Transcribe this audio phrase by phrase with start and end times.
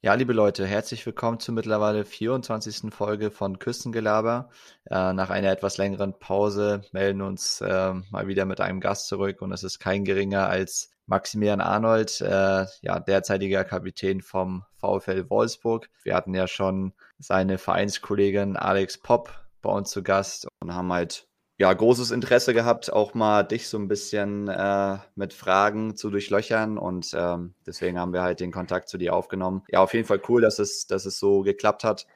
[0.00, 2.94] Ja, liebe Leute, herzlich willkommen zur mittlerweile 24.
[2.94, 4.48] Folge von Küstengelaber.
[4.88, 9.42] Äh, nach einer etwas längeren Pause melden uns äh, mal wieder mit einem Gast zurück
[9.42, 15.90] und es ist kein geringer als Maximilian Arnold, äh, ja, derzeitiger Kapitän vom VfL Wolfsburg.
[16.04, 21.27] Wir hatten ja schon seine Vereinskollegin Alex Popp bei uns zu Gast und haben halt
[21.58, 26.78] ja, großes Interesse gehabt, auch mal dich so ein bisschen äh, mit Fragen zu durchlöchern
[26.78, 29.64] und ähm, deswegen haben wir halt den Kontakt zu dir aufgenommen.
[29.68, 32.06] Ja, auf jeden Fall cool, dass es, dass es so geklappt hat.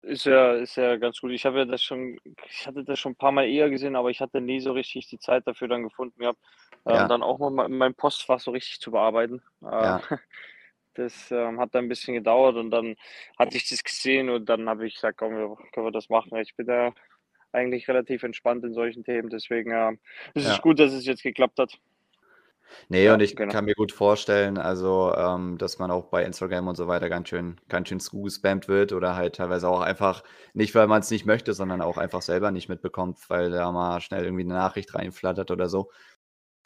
[0.00, 1.32] Ist ja, ist ja ganz gut.
[1.32, 4.08] Ich habe ja das schon, ich hatte das schon ein paar Mal eher gesehen, aber
[4.08, 6.40] ich hatte nie so richtig die Zeit dafür dann gefunden gehabt,
[6.86, 7.06] äh, ja.
[7.06, 9.42] dann auch mal mein Postfach so richtig zu bearbeiten.
[9.62, 10.02] Äh, ja.
[10.94, 12.96] Das ähm, hat dann ein bisschen gedauert und dann
[13.38, 16.36] hatte ich das gesehen und dann habe ich gesagt, komm, können wir das machen.
[16.36, 16.92] Ich bin da
[17.52, 19.30] eigentlich relativ entspannt in solchen Themen.
[19.30, 19.92] Deswegen äh,
[20.34, 21.78] es ist es gut, dass es jetzt geklappt hat.
[22.88, 23.52] Nee, ja, und ich genau.
[23.52, 27.28] kann mir gut vorstellen, also, ähm, dass man auch bei Instagram und so weiter ganz
[27.28, 30.22] schön, ganz schön gespammt wird oder halt teilweise auch einfach
[30.54, 34.00] nicht, weil man es nicht möchte, sondern auch einfach selber nicht mitbekommt, weil da mal
[34.00, 35.90] schnell irgendwie eine Nachricht reinflattert oder so.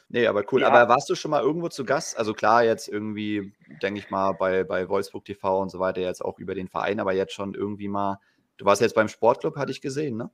[0.08, 0.60] Nee, aber cool.
[0.60, 0.68] Ja.
[0.68, 2.16] Aber warst du schon mal irgendwo zu Gast?
[2.16, 6.24] Also klar, jetzt irgendwie, denke ich mal, bei, bei Wolfsburg TV und so weiter, jetzt
[6.24, 8.20] auch über den Verein, aber jetzt schon irgendwie mal,
[8.56, 10.30] du warst jetzt beim Sportclub, hatte ich gesehen, ne?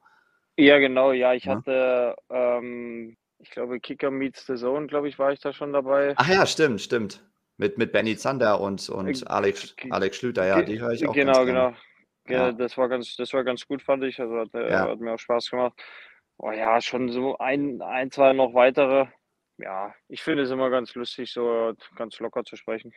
[0.56, 1.32] Ja, genau, ja.
[1.34, 1.56] Ich ja.
[1.56, 6.14] hatte, ähm, ich glaube, Kicker Meets the Zone, glaube ich, war ich da schon dabei.
[6.16, 7.24] Ach ja, stimmt, stimmt.
[7.56, 11.12] Mit, mit Benny Zander und, und Alex, Alex Schlüter, ja, die höre ich auch.
[11.12, 11.74] Genau, genau.
[12.28, 14.20] Ja, das war ganz, das war ganz gut, fand ich.
[14.20, 14.88] Also hat, äh, ja.
[14.88, 15.74] hat mir auch Spaß gemacht.
[16.38, 19.06] Oh ja, schon so ein, ein, zwei noch weitere.
[19.58, 22.92] Ja, ich finde es immer ganz lustig, so ganz locker zu sprechen.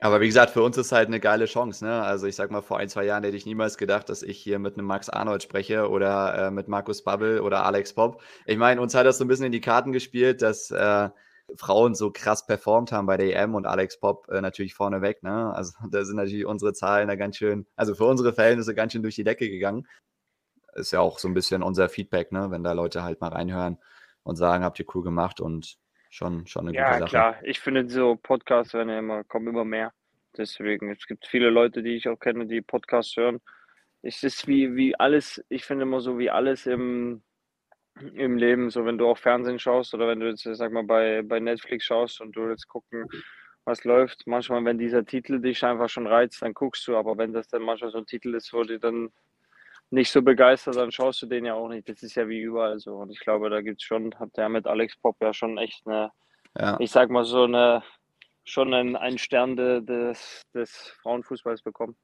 [0.00, 1.84] Aber wie gesagt, für uns ist halt eine geile Chance.
[1.84, 2.02] Ne?
[2.02, 4.58] Also ich sag mal, vor ein, zwei Jahren hätte ich niemals gedacht, dass ich hier
[4.58, 8.20] mit einem Max Arnold spreche oder äh, mit Markus Babbel oder Alex Pop.
[8.46, 11.08] Ich meine, uns hat das so ein bisschen in die Karten gespielt, dass äh,
[11.56, 15.22] Frauen so krass performt haben bei der EM und Alex Pop äh, natürlich vorneweg.
[15.22, 15.54] Ne?
[15.54, 19.02] Also da sind natürlich unsere Zahlen da ganz schön, also für unsere Verhältnisse ganz schön
[19.02, 19.86] durch die Decke gegangen.
[20.74, 22.50] Ist ja auch so ein bisschen unser Feedback, ne?
[22.50, 23.78] wenn da Leute halt mal reinhören
[24.24, 25.78] und sagen, habt ihr cool gemacht und
[26.14, 27.16] schon, schon eine ja, gute Sache.
[27.16, 27.44] Ja, klar.
[27.44, 29.92] Ich finde, so Podcasts werden ja immer, kommen immer mehr.
[30.36, 33.40] Deswegen, es gibt viele Leute, die ich auch kenne, die Podcasts hören.
[34.02, 37.22] Es ist wie, wie alles, ich finde immer so wie alles im,
[37.96, 41.22] im Leben, so wenn du auch Fernsehen schaust oder wenn du jetzt, sag mal, bei,
[41.22, 43.06] bei Netflix schaust und du jetzt gucken,
[43.64, 44.26] was läuft.
[44.26, 47.62] Manchmal, wenn dieser Titel dich einfach schon reizt, dann guckst du, aber wenn das dann
[47.62, 49.10] manchmal so ein Titel ist, wo du dann
[49.94, 51.88] nicht so begeistert, dann schaust du den ja auch nicht.
[51.88, 52.96] Das ist ja wie überall so.
[52.96, 55.86] Und ich glaube, da gibt es schon, hat der mit Alex Pop ja schon echt
[55.86, 56.10] eine,
[56.58, 56.76] ja.
[56.80, 57.82] ich sag mal so eine,
[58.44, 61.96] schon ein, ein Stern de, des, des Frauenfußballs bekommen.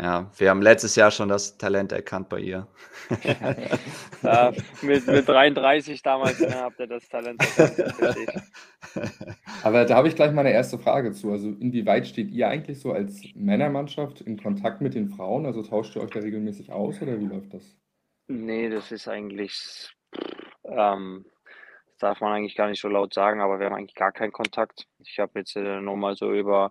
[0.00, 2.68] Ja, wir haben letztes Jahr schon das Talent erkannt bei ihr.
[4.22, 8.30] ja, mit, mit 33 damals ne, habt ihr das Talent erkannt.
[9.64, 11.32] Aber da habe ich gleich mal eine erste Frage zu.
[11.32, 15.46] Also inwieweit steht ihr eigentlich so als Männermannschaft in Kontakt mit den Frauen?
[15.46, 17.76] Also tauscht ihr euch da regelmäßig aus oder wie läuft das?
[18.28, 19.90] Nee, das ist eigentlich,
[20.64, 21.24] ähm,
[21.86, 24.32] das darf man eigentlich gar nicht so laut sagen, aber wir haben eigentlich gar keinen
[24.32, 24.86] Kontakt.
[25.00, 26.70] Ich habe jetzt äh, nur mal so über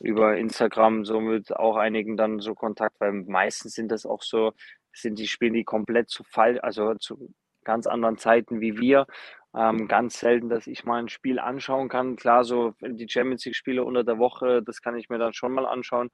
[0.00, 4.52] über Instagram somit auch einigen dann so Kontakt, weil meistens sind das auch so,
[4.92, 7.32] sind die spielen die komplett zu Fall, also zu
[7.64, 9.06] ganz anderen Zeiten wie wir.
[9.54, 12.16] Ähm, ganz selten, dass ich mal ein Spiel anschauen kann.
[12.16, 15.66] Klar, so die Champions League-Spiele unter der Woche, das kann ich mir dann schon mal
[15.66, 16.10] anschauen.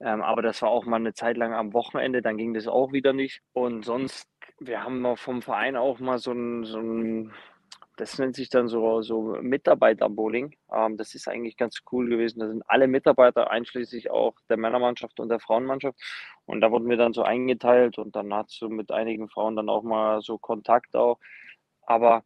[0.00, 2.92] Ähm, aber das war auch mal eine Zeit lang am Wochenende, dann ging das auch
[2.92, 3.40] wieder nicht.
[3.52, 4.28] Und sonst,
[4.60, 7.32] wir haben noch vom Verein auch mal so ein, so ein
[7.96, 10.56] das nennt sich dann so, so Mitarbeiterbowling.
[10.72, 12.40] Ähm, das ist eigentlich ganz cool gewesen.
[12.40, 15.98] Da sind alle Mitarbeiter, einschließlich auch der Männermannschaft und der Frauenmannschaft.
[16.46, 19.68] Und da wurden wir dann so eingeteilt und dann hast du mit einigen Frauen dann
[19.68, 21.18] auch mal so Kontakt auch.
[21.82, 22.24] Aber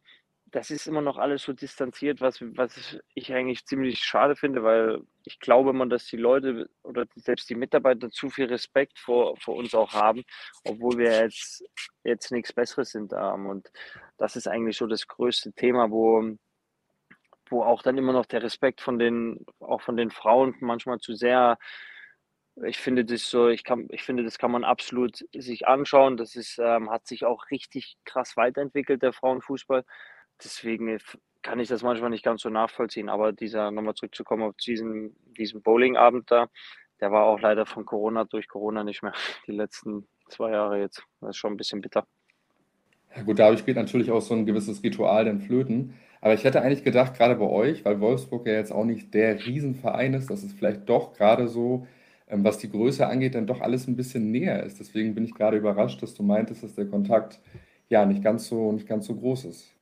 [0.51, 5.01] das ist immer noch alles so distanziert, was, was ich eigentlich ziemlich schade finde, weil
[5.25, 9.55] ich glaube immer, dass die Leute oder selbst die Mitarbeiter zu viel Respekt vor, vor
[9.55, 10.23] uns auch haben,
[10.63, 11.63] obwohl wir jetzt,
[12.03, 13.13] jetzt nichts Besseres sind.
[13.13, 13.71] Ähm, und
[14.17, 16.23] das ist eigentlich so das größte Thema, wo,
[17.49, 21.13] wo auch dann immer noch der Respekt von den, auch von den Frauen manchmal zu
[21.15, 21.57] sehr
[22.65, 26.17] ich finde das so, ich kann, ich finde, das kann man absolut sich anschauen.
[26.17, 29.85] Das ist, ähm, hat sich auch richtig krass weiterentwickelt, der Frauenfußball
[30.43, 30.99] deswegen
[31.41, 33.09] kann ich das manchmal nicht ganz so nachvollziehen.
[33.09, 36.47] Aber dieser, nochmal zurückzukommen auf diesen, diesen Bowling-Abend da,
[36.99, 39.13] der war auch leider von Corona durch Corona nicht mehr
[39.47, 41.03] die letzten zwei Jahre jetzt.
[41.21, 42.05] Das ist schon ein bisschen bitter.
[43.15, 45.95] Ja gut, dadurch spielt natürlich auch so ein gewisses Ritual dann flöten.
[46.21, 49.45] Aber ich hätte eigentlich gedacht, gerade bei euch, weil Wolfsburg ja jetzt auch nicht der
[49.45, 51.87] Riesenverein ist, dass es vielleicht doch gerade so,
[52.27, 54.79] ähm, was die Größe angeht, dann doch alles ein bisschen näher ist.
[54.79, 57.39] Deswegen bin ich gerade überrascht, dass du meintest, dass der Kontakt
[57.87, 59.73] ja nicht ganz so, nicht ganz so groß ist.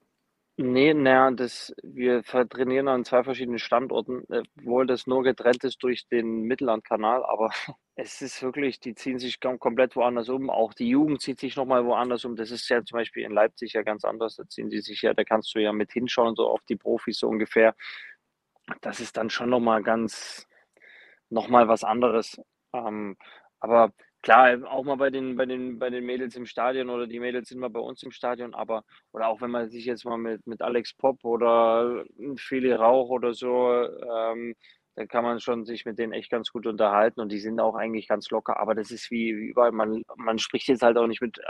[0.59, 4.23] Nee, naja, das, wir trainieren an zwei verschiedenen Standorten,
[4.57, 7.51] obwohl das nur getrennt ist durch den Mittellandkanal, aber
[7.95, 10.49] es ist wirklich, die ziehen sich komplett woanders um.
[10.49, 12.35] Auch die Jugend zieht sich nochmal woanders um.
[12.35, 14.35] Das ist ja zum Beispiel in Leipzig ja ganz anders.
[14.35, 17.19] Da ziehen die sich ja, da kannst du ja mit hinschauen, so auf die Profis
[17.19, 17.75] so ungefähr.
[18.81, 20.47] Das ist dann schon nochmal ganz,
[21.29, 22.41] nochmal was anderes.
[22.73, 23.15] Ähm,
[23.59, 27.19] aber Klar, auch mal bei den, bei den, bei den Mädels im Stadion oder die
[27.19, 28.83] Mädels sind mal bei uns im Stadion, aber
[29.13, 32.03] oder auch wenn man sich jetzt mal mit, mit Alex Pop oder
[32.35, 34.55] Feli Rauch oder so, ähm,
[34.95, 37.75] da kann man schon sich mit denen echt ganz gut unterhalten und die sind auch
[37.75, 41.07] eigentlich ganz locker, aber das ist wie, wie überall, man, man spricht jetzt halt auch
[41.07, 41.43] nicht mit, äh,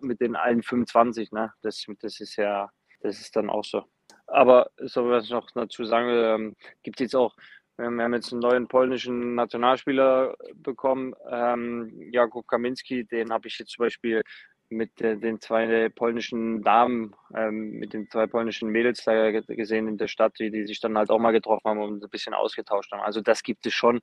[0.00, 1.52] mit den allen 25, ne?
[1.62, 2.68] Das, das ist ja,
[3.00, 3.84] das ist dann auch so.
[4.26, 7.34] Aber so was ich noch dazu sagen ähm, gibt es jetzt auch
[7.78, 13.70] wir haben jetzt einen neuen polnischen Nationalspieler bekommen, ähm, Jakub Kaminski, den habe ich jetzt
[13.70, 14.22] zum Beispiel
[14.68, 19.96] mit äh, den zwei polnischen Damen, ähm, mit den zwei polnischen Mädels da gesehen in
[19.96, 22.92] der Stadt, die, die sich dann halt auch mal getroffen haben und ein bisschen ausgetauscht
[22.92, 23.00] haben.
[23.00, 24.00] Also das gibt es schon,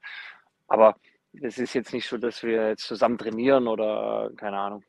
[0.67, 0.95] aber
[1.41, 4.83] es ist jetzt nicht so, dass wir jetzt zusammen trainieren oder keine Ahnung.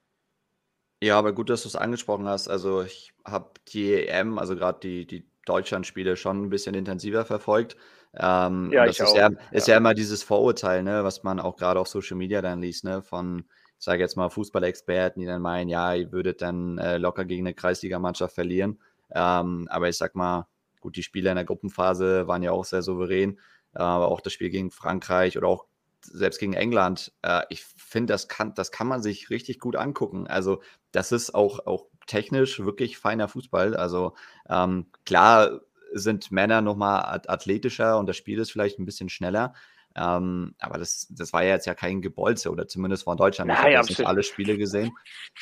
[1.02, 2.48] Ja, aber gut, dass du es angesprochen hast.
[2.48, 7.76] Also ich habe die EM, also gerade die, die Deutschlandspiele schon ein bisschen intensiver verfolgt.
[8.18, 11.80] Ähm, ja, das ist ja, ist ja immer dieses Vorurteil, ne, was man auch gerade
[11.80, 13.44] auf Social Media dann liest, ne, von,
[13.78, 17.46] ich sage jetzt mal, Fußballexperten, die dann meinen, ja, ihr würdet dann äh, locker gegen
[17.46, 18.80] eine Kreisligamannschaft verlieren.
[19.10, 20.46] Ähm, aber ich sag mal,
[20.80, 23.38] gut, die Spiele in der Gruppenphase waren ja auch sehr souverän,
[23.74, 25.66] äh, aber auch das Spiel gegen Frankreich oder auch
[26.02, 30.26] selbst gegen England, äh, ich finde, das kann, das kann man sich richtig gut angucken.
[30.26, 33.76] Also, das ist auch, auch technisch wirklich feiner Fußball.
[33.76, 34.14] Also,
[34.48, 35.60] ähm, klar
[35.98, 39.54] sind Männer nochmal athletischer und das Spiel ist vielleicht ein bisschen schneller.
[39.96, 43.50] Ähm, aber das, das war ja jetzt ja kein Gebolze oder zumindest von Deutschland.
[43.50, 44.92] ich habe jetzt nicht alle Spiele gesehen.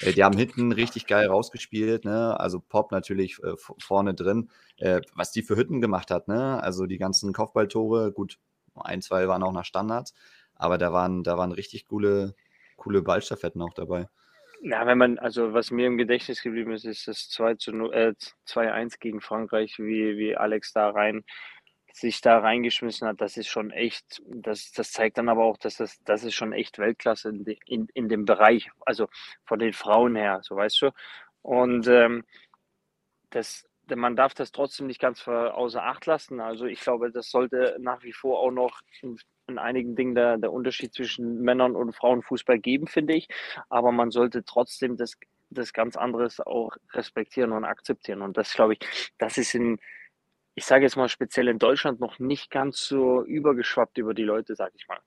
[0.00, 2.04] Äh, die haben hinten richtig geil rausgespielt.
[2.04, 2.38] Ne?
[2.38, 4.50] Also Pop natürlich äh, vorne drin.
[4.76, 6.28] Äh, was die für Hütten gemacht hat.
[6.28, 6.62] Ne?
[6.62, 8.12] Also die ganzen Kopfballtore.
[8.12, 8.38] Gut,
[8.76, 10.14] ein, zwei waren auch nach Standards.
[10.54, 12.36] Aber da waren, da waren richtig coole,
[12.76, 14.08] coole Ballstaffetten auch dabei.
[14.66, 17.93] Ja, wenn man, also was mir im Gedächtnis geblieben ist, ist das 2 zu 0,
[17.93, 18.14] äh,
[18.46, 21.22] 2-1 gegen Frankreich, wie, wie Alex da rein
[21.93, 25.76] sich da reingeschmissen hat, das ist schon echt, das, das zeigt dann aber auch, dass
[25.76, 29.06] das, das ist schon echt Weltklasse in, in, in dem Bereich, also
[29.44, 30.90] von den Frauen her, so weißt du.
[31.43, 32.25] Und ähm,
[33.31, 36.40] das, man darf das trotzdem nicht ganz außer Acht lassen.
[36.40, 38.81] Also ich glaube, das sollte nach wie vor auch noch
[39.46, 43.29] in einigen Dingen der, der Unterschied zwischen Männern und Frauenfußball geben, finde ich.
[43.69, 45.14] Aber man sollte trotzdem das,
[45.50, 48.23] das ganz anderes auch respektieren und akzeptieren.
[48.23, 49.79] Und das, glaube ich, das ist in,
[50.55, 54.55] ich sage jetzt mal speziell in Deutschland noch nicht ganz so übergeschwappt über die Leute,
[54.56, 55.00] sage ich mal.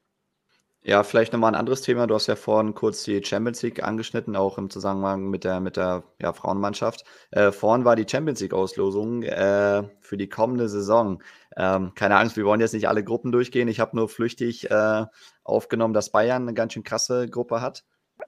[0.87, 2.07] Ja, vielleicht nochmal ein anderes Thema.
[2.07, 5.75] Du hast ja vorhin kurz die Champions League angeschnitten, auch im Zusammenhang mit der, mit
[5.75, 7.03] der ja, Frauenmannschaft.
[7.31, 11.21] Äh, vorhin war die Champions League-Auslosung äh, für die kommende Saison.
[11.57, 13.67] Ähm, keine Angst, wir wollen jetzt nicht alle Gruppen durchgehen.
[13.67, 15.03] Ich habe nur flüchtig äh,
[15.43, 17.83] aufgenommen, dass Bayern eine ganz schön krasse Gruppe hat.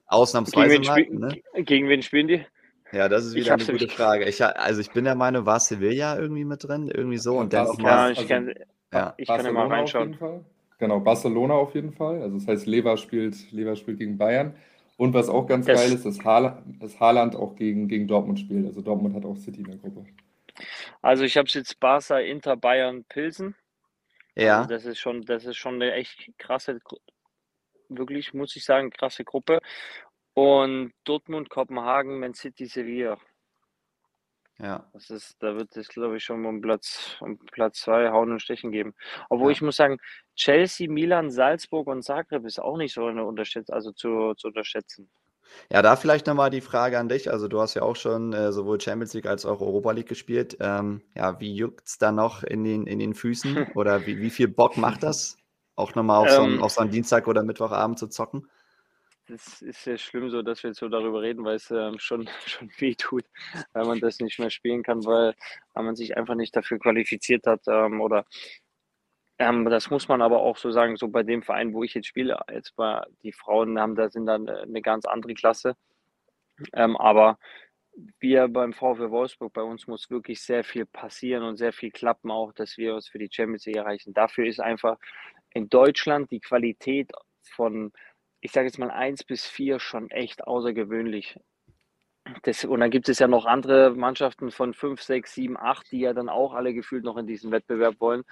[0.06, 0.80] Ausnahmsweise.
[0.80, 1.62] Gegen wen, mal, ne?
[1.62, 2.44] gegen wen spielen die?
[2.92, 4.26] Ja, das ist wieder eine gute Frage.
[4.26, 6.88] Ich, also ich bin der Meinung, war Sevilla irgendwie mit drin?
[6.88, 7.38] Irgendwie so.
[7.38, 8.52] Und dann ja, ich kann,
[8.92, 9.14] ja.
[9.16, 10.44] ich kann ja mal reinschauen.
[10.80, 12.22] Genau, Barcelona auf jeden Fall.
[12.22, 14.54] Also das heißt, Lever spielt, Lever spielt gegen Bayern.
[14.96, 18.40] Und was auch ganz das, geil ist, dass Haaland, dass Haaland auch gegen, gegen Dortmund
[18.40, 18.66] spielt.
[18.66, 20.06] Also Dortmund hat auch City in der Gruppe.
[21.02, 23.54] Also ich habe es jetzt Barca, Inter, Bayern, Pilsen.
[24.34, 24.58] Ja.
[24.58, 26.80] Also das ist schon, das ist schon eine echt krasse,
[27.90, 29.60] wirklich, muss ich sagen, krasse Gruppe.
[30.32, 33.18] Und Dortmund, Kopenhagen, Man City, Sevilla.
[34.58, 34.86] Ja.
[34.92, 38.42] Das ist, da wird es, glaube ich, schon um Platz, um Platz zwei Hauen und
[38.42, 38.94] Stechen geben.
[39.30, 39.52] Obwohl ja.
[39.52, 39.98] ich muss sagen,
[40.40, 45.10] Chelsea, Milan, Salzburg und Zagreb ist auch nicht so eine unterschätzt, also zu, zu unterschätzen.
[45.70, 47.30] Ja, da vielleicht nochmal die Frage an dich.
[47.30, 50.56] Also, du hast ja auch schon äh, sowohl Champions League als auch Europa League gespielt.
[50.60, 53.66] Ähm, ja, wie juckt es da noch in den, in den Füßen?
[53.74, 55.36] Oder wie, wie viel Bock macht das?
[55.76, 56.62] Auch nochmal auf, so einen, ähm.
[56.62, 58.48] auf so einen Dienstag oder Mittwochabend zu zocken?
[59.30, 62.28] das ist ja schlimm so, dass wir jetzt so darüber reden, weil es ähm, schon,
[62.46, 63.24] schon weh tut,
[63.72, 65.34] weil man das nicht mehr spielen kann, weil,
[65.74, 67.60] weil man sich einfach nicht dafür qualifiziert hat.
[67.68, 68.24] Ähm, oder
[69.40, 72.06] ähm, das muss man aber auch so sagen, so bei dem Verein, wo ich jetzt
[72.06, 75.76] spiele, jetzt bei die Frauen haben da sind dann eine ganz andere Klasse.
[76.74, 77.38] Ähm, aber
[78.20, 82.30] wir beim VfW Wolfsburg, bei uns muss wirklich sehr viel passieren und sehr viel klappen,
[82.30, 84.14] auch dass wir uns für die Champions League erreichen.
[84.14, 84.98] Dafür ist einfach
[85.52, 87.10] in Deutschland die Qualität
[87.42, 87.92] von
[88.40, 91.38] ich sage jetzt mal eins bis vier schon echt außergewöhnlich.
[92.42, 96.00] Das, und dann gibt es ja noch andere Mannschaften von fünf, sechs, sieben, acht, die
[96.00, 98.24] ja dann auch alle gefühlt noch in diesen Wettbewerb wollen.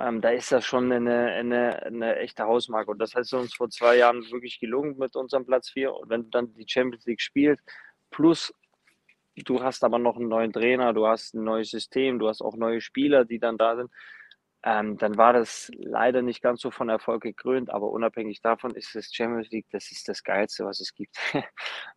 [0.00, 2.90] Ähm, da ist das schon eine, eine, eine echte Hausmarke.
[2.90, 5.94] Und das hat uns vor zwei Jahren wirklich gelungen mit unserem Platz vier.
[5.94, 7.62] Und wenn du dann die Champions League spielst,
[8.10, 8.52] plus
[9.36, 12.56] du hast aber noch einen neuen Trainer, du hast ein neues System, du hast auch
[12.56, 13.90] neue Spieler, die dann da sind.
[14.64, 18.94] Ähm, dann war das leider nicht ganz so von Erfolg gekrönt, aber unabhängig davon ist
[18.94, 21.16] das Champions League, das ist das Geilste, was es gibt.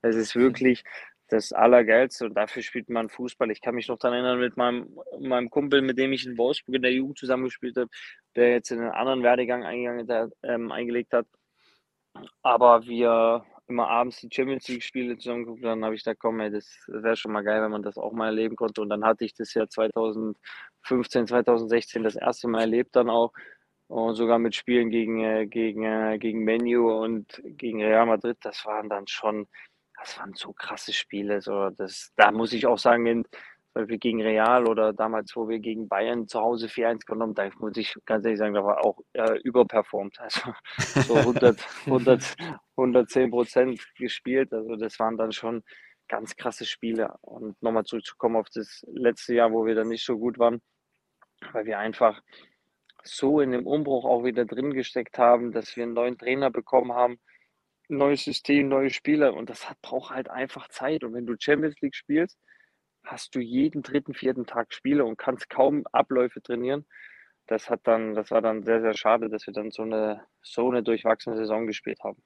[0.04, 0.84] Es ist wirklich
[1.32, 3.50] das Allergeilste und dafür spielt man Fußball.
[3.52, 6.76] Ich kann mich noch daran erinnern, mit meinem, meinem Kumpel, mit dem ich in Wolfsburg
[6.76, 7.90] in der Jugend zusammengespielt habe,
[8.36, 11.28] der jetzt in einen anderen Werdegang eingegangen, ähm, eingelegt hat.
[12.42, 16.68] Aber wir immer abends die Champions League-Spiele zusammengeguckt, dann habe ich da komm, ey, das
[16.88, 18.82] wäre schon mal geil, wenn man das auch mal erleben konnte.
[18.82, 23.32] Und dann hatte ich das ja 2015, 2016 das erste Mal erlebt dann auch.
[23.88, 28.66] Und sogar mit Spielen gegen, äh, gegen, äh, gegen Menu und gegen Real Madrid, das
[28.66, 29.48] waren dann schon,
[30.02, 31.42] das waren so krasse Spiele.
[31.42, 35.48] So, das, da muss ich auch sagen, in, zum Beispiel gegen Real oder damals, wo
[35.48, 38.84] wir gegen Bayern zu Hause 4-1 genommen, da muss ich ganz ehrlich sagen, da war
[38.84, 40.20] auch äh, überperformt.
[40.20, 42.36] Also so 100, 100,
[42.76, 44.52] 110 Prozent gespielt.
[44.54, 45.64] Also das waren dann schon
[46.10, 47.16] ganz krasse Spiele.
[47.22, 50.62] Und nochmal zurückzukommen auf das letzte Jahr, wo wir dann nicht so gut waren,
[51.54, 52.22] weil wir einfach
[53.04, 56.94] so in dem Umbruch auch wieder drin gesteckt haben, dass wir einen neuen Trainer bekommen
[56.94, 57.20] haben,
[57.98, 61.04] neues System, neue Spieler und das hat, braucht halt einfach Zeit.
[61.04, 62.38] Und wenn du Champions League spielst,
[63.04, 66.86] hast du jeden dritten, vierten Tag Spiele und kannst kaum Abläufe trainieren.
[67.48, 70.70] Das hat dann, das war dann sehr, sehr schade, dass wir dann so eine, so
[70.70, 72.22] eine durchwachsene Saison gespielt haben.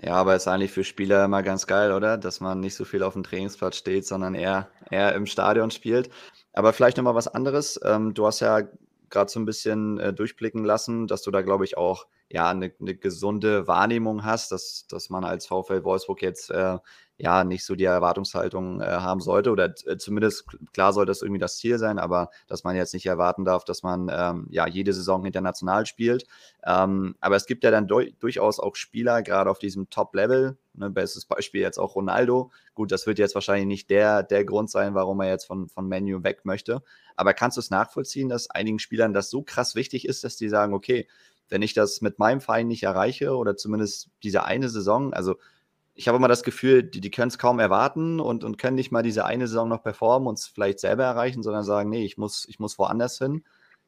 [0.00, 2.18] Ja, aber ist eigentlich für Spieler immer ganz geil, oder?
[2.18, 6.10] Dass man nicht so viel auf dem Trainingsplatz steht, sondern eher, eher im Stadion spielt.
[6.52, 7.78] Aber vielleicht nochmal was anderes.
[7.84, 8.62] Ähm, du hast ja
[9.10, 12.72] gerade so ein bisschen äh, durchblicken lassen, dass du da, glaube ich, auch ja eine,
[12.80, 16.78] eine gesunde Wahrnehmung hast, dass, dass man als VfL Wolfsburg jetzt äh,
[17.18, 21.38] ja nicht so die Erwartungshaltung äh, haben sollte oder äh, zumindest klar soll das irgendwie
[21.38, 24.92] das Ziel sein, aber dass man jetzt nicht erwarten darf, dass man ähm, ja jede
[24.92, 26.26] Saison international spielt.
[26.64, 31.26] Ähm, aber es gibt ja dann durchaus auch Spieler, gerade auf diesem Top-Level, ne, bestes
[31.26, 32.50] Beispiel jetzt auch Ronaldo.
[32.74, 35.86] Gut, das wird jetzt wahrscheinlich nicht der, der Grund sein, warum er jetzt von, von
[35.86, 36.82] Menu weg möchte.
[37.14, 40.48] Aber kannst du es nachvollziehen, dass einigen Spielern das so krass wichtig ist, dass die
[40.48, 41.06] sagen, okay,
[41.52, 45.36] wenn ich das mit meinem Verein nicht erreiche oder zumindest diese eine Saison, also
[45.94, 48.90] ich habe immer das Gefühl, die, die können es kaum erwarten und, und können nicht
[48.90, 52.16] mal diese eine Saison noch performen und es vielleicht selber erreichen, sondern sagen, nee, ich
[52.16, 53.44] muss, ich muss woanders hin,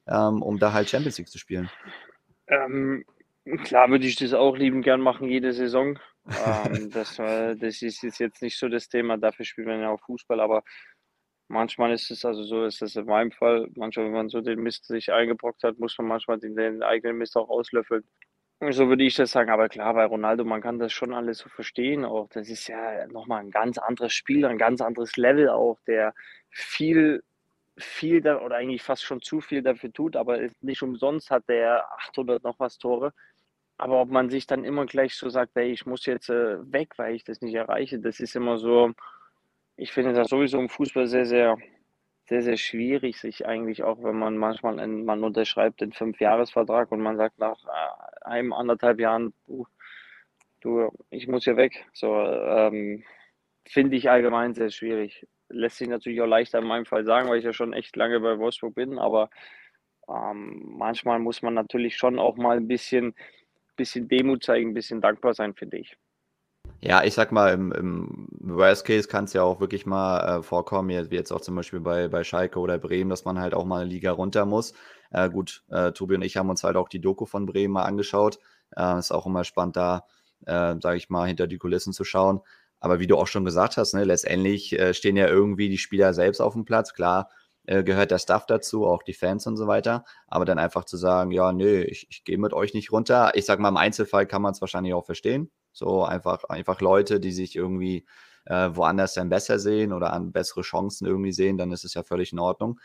[0.06, 1.70] ähm, um da halt Champions League zu spielen.
[2.48, 3.06] Ähm,
[3.62, 5.98] klar würde ich das auch lieben gern machen, jede Saison.
[6.46, 10.40] ähm, das, das ist jetzt nicht so das Thema, dafür spielt man ja auch Fußball,
[10.40, 10.62] aber
[11.48, 14.62] manchmal ist es also so, ist das in meinem Fall, manchmal, wenn man so den
[14.62, 18.04] Mist sich eingebrockt hat, muss man manchmal den, den eigenen Mist auch auslöffeln.
[18.70, 21.48] So würde ich das sagen, aber klar, bei Ronaldo, man kann das schon alles so
[21.48, 22.28] verstehen auch.
[22.30, 26.14] Das ist ja nochmal ein ganz anderes Spiel, ein ganz anderes Level auch, der
[26.50, 27.22] viel,
[27.76, 31.84] viel da, oder eigentlich fast schon zu viel dafür tut, aber nicht umsonst hat der
[32.08, 33.12] 800 noch was Tore.
[33.76, 36.92] Aber ob man sich dann immer gleich so sagt, ey, ich muss jetzt äh, weg,
[36.96, 38.92] weil ich das nicht erreiche, das ist immer so,
[39.76, 41.58] ich finde das sowieso im Fußball sehr, sehr
[42.26, 47.00] sehr, sehr schwierig, sich eigentlich auch, wenn man manchmal, einen, man unterschreibt den Fünfjahresvertrag und
[47.00, 49.66] man sagt nach äh, einem, anderthalb Jahren, du,
[50.60, 51.86] du ich muss hier weg.
[51.92, 53.04] So, ähm,
[53.66, 55.26] finde ich allgemein sehr schwierig.
[55.50, 58.20] Lässt sich natürlich auch leichter in meinem Fall sagen, weil ich ja schon echt lange
[58.20, 59.30] bei Wolfsburg bin, aber
[60.08, 63.14] ähm, manchmal muss man natürlich schon auch mal ein bisschen,
[63.76, 65.96] bisschen Demut zeigen, ein bisschen dankbar sein, finde ich.
[66.86, 70.42] Ja, ich sag mal, im, im Worst Case kann es ja auch wirklich mal äh,
[70.42, 73.64] vorkommen, wie jetzt auch zum Beispiel bei, bei Schalke oder Bremen, dass man halt auch
[73.64, 74.74] mal eine Liga runter muss.
[75.10, 77.84] Äh, gut, äh, Tobi und ich haben uns halt auch die Doku von Bremen mal
[77.84, 78.38] angeschaut.
[78.76, 80.04] Äh, ist auch immer spannend, da,
[80.44, 82.40] äh, sage ich mal, hinter die Kulissen zu schauen.
[82.80, 86.12] Aber wie du auch schon gesagt hast, ne, letztendlich äh, stehen ja irgendwie die Spieler
[86.12, 86.92] selbst auf dem Platz.
[86.92, 87.30] Klar,
[87.66, 90.04] äh, gehört der Staff dazu, auch die Fans und so weiter.
[90.26, 93.32] Aber dann einfach zu sagen, ja, nö, ich, ich gehe mit euch nicht runter.
[93.36, 95.50] Ich sag mal, im Einzelfall kann man es wahrscheinlich auch verstehen.
[95.74, 98.06] So einfach, einfach Leute, die sich irgendwie
[98.46, 102.02] äh, woanders dann besser sehen oder an bessere Chancen irgendwie sehen, dann ist es ja
[102.02, 102.80] völlig in Ordnung.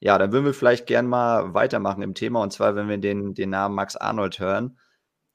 [0.00, 3.34] Ja, dann würden wir vielleicht gern mal weitermachen im Thema und zwar, wenn wir den,
[3.34, 4.78] den Namen Max Arnold hören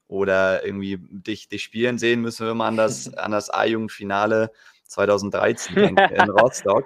[0.08, 4.52] oder irgendwie dich, dich spielen sehen, müssen wir mal an das, an das A-Jugend-Finale
[4.86, 6.86] 2013 denken in Rostock.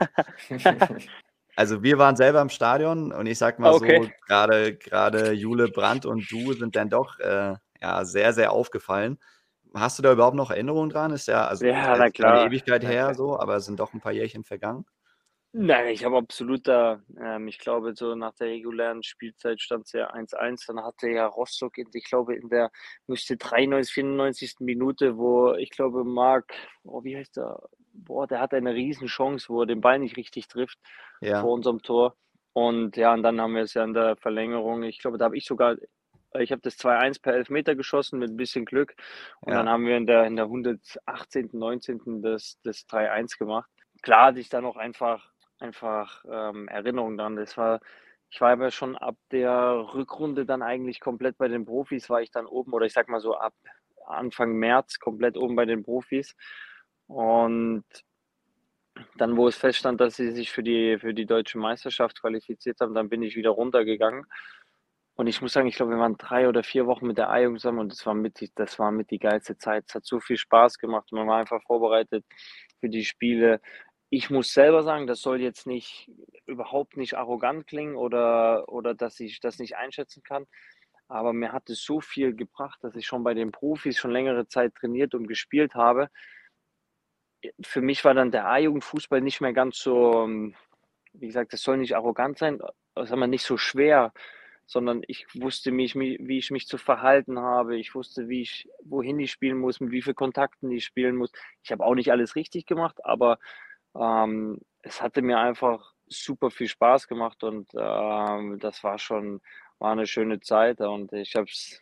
[1.58, 4.02] Also wir waren selber im Stadion und ich sag mal okay.
[4.04, 9.18] so, gerade gerade Jule Brandt und du sind dann doch äh, ja, sehr, sehr aufgefallen.
[9.76, 11.12] Hast du da überhaupt noch Erinnerungen dran?
[11.12, 12.40] Ist ja, also ja, na klar.
[12.40, 14.86] eine Ewigkeit her, so, aber es sind doch ein paar Jährchen vergangen.
[15.58, 19.94] Nein, ich habe absolut da, ähm, ich glaube, so nach der regulären Spielzeit stand es
[19.94, 20.66] ja 1-1.
[20.68, 22.72] Dann hatte ja Rostock, in, ich glaube, in der
[23.08, 24.56] müsste 93, 94.
[24.60, 26.54] Minute, wo ich glaube, Marc,
[26.84, 27.58] oh, wie heißt der?
[27.94, 30.78] Boah, der hat eine Riesenchance, wo er den Ball nicht richtig trifft
[31.22, 31.40] ja.
[31.40, 32.18] vor unserem Tor.
[32.52, 35.38] Und ja, und dann haben wir es ja in der Verlängerung, ich glaube, da habe
[35.38, 35.78] ich sogar
[36.40, 38.96] ich habe das 2-1 per Elfmeter geschossen mit ein bisschen Glück.
[39.42, 39.60] Und ja.
[39.60, 42.22] dann haben wir in der, in der 118., 19.
[42.22, 43.70] das, das 3-1 gemacht.
[44.02, 47.36] klar hatte ich da noch einfach, einfach ähm, Erinnerungen dran.
[47.36, 47.80] Das war,
[48.30, 52.32] ich war aber schon ab der Rückrunde dann eigentlich komplett bei den Profis, war ich
[52.32, 53.54] dann oben, oder ich sag mal so ab
[54.08, 56.36] Anfang März komplett oben bei den Profis.
[57.08, 57.86] Und
[59.18, 62.94] dann, wo es feststand, dass sie sich für die, für die deutsche Meisterschaft qualifiziert haben,
[62.94, 64.26] dann bin ich wieder runtergegangen.
[65.18, 67.62] Und ich muss sagen, ich glaube, wir waren drei oder vier Wochen mit der A-Jugend
[67.62, 69.86] zusammen und das war mit, die, das war mit die geilste Zeit.
[69.88, 71.12] Es hat so viel Spaß gemacht.
[71.14, 72.26] Man war einfach vorbereitet
[72.82, 73.62] für die Spiele.
[74.10, 76.12] Ich muss selber sagen, das soll jetzt nicht
[76.46, 80.46] überhaupt nicht arrogant klingen oder, oder dass ich das nicht einschätzen kann.
[81.08, 84.48] Aber mir hat es so viel gebracht, dass ich schon bei den Profis schon längere
[84.48, 86.10] Zeit trainiert und gespielt habe.
[87.62, 90.56] Für mich war dann der A-Jugendfußball nicht mehr ganz so, ähm,
[91.14, 92.60] wie gesagt, das soll nicht arrogant sein,
[92.96, 94.12] sagen wir nicht so schwer
[94.66, 97.78] sondern ich wusste mich, wie ich mich zu verhalten habe.
[97.78, 101.32] Ich wusste, wie ich, wohin ich spielen muss, mit wie vielen Kontakten ich spielen muss.
[101.64, 103.38] Ich habe auch nicht alles richtig gemacht, aber
[103.96, 109.42] ähm, es hatte mir einfach super viel Spaß gemacht und ähm, das war schon
[109.80, 111.82] war eine schöne Zeit und ich habe es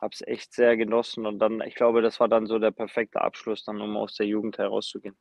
[0.00, 3.20] habe es echt sehr genossen und dann ich glaube das war dann so der perfekte
[3.22, 5.16] Abschluss dann um aus der Jugend herauszugehen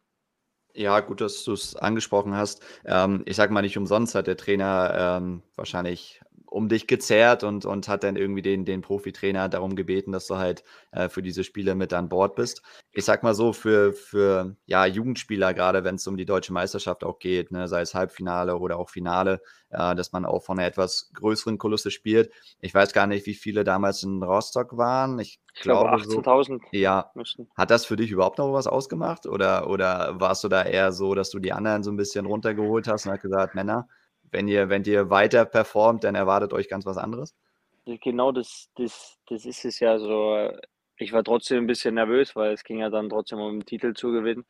[0.74, 2.62] ja, gut, dass du es angesprochen hast.
[2.86, 7.65] Ähm, ich sage mal, nicht umsonst hat der Trainer ähm, wahrscheinlich um dich gezerrt und,
[7.65, 11.43] und hat dann irgendwie den, den Profitrainer darum gebeten, dass du halt äh, für diese
[11.43, 12.62] Spiele mit an Bord bist.
[12.97, 17.03] Ich sag mal so, für, für ja, Jugendspieler, gerade wenn es um die deutsche Meisterschaft
[17.03, 19.39] auch geht, ne, sei es Halbfinale oder auch Finale,
[19.69, 22.31] äh, dass man auch von einer etwas größeren Kulisse spielt.
[22.59, 25.19] Ich weiß gar nicht, wie viele damals in Rostock waren.
[25.19, 26.47] Ich, ich glaube 18.000.
[26.47, 27.11] So, ja.
[27.13, 27.47] Müssen.
[27.55, 29.27] Hat das für dich überhaupt noch was ausgemacht?
[29.27, 32.87] Oder, oder warst du da eher so, dass du die anderen so ein bisschen runtergeholt
[32.87, 33.87] hast und hast gesagt, Männer,
[34.31, 37.35] wenn ihr, wenn ihr weiter performt, dann erwartet euch ganz was anderes?
[37.85, 40.49] Genau, das, das, das ist es ja so.
[40.97, 43.93] Ich war trotzdem ein bisschen nervös, weil es ging ja dann trotzdem um den Titel
[43.93, 44.45] zu gewinnen.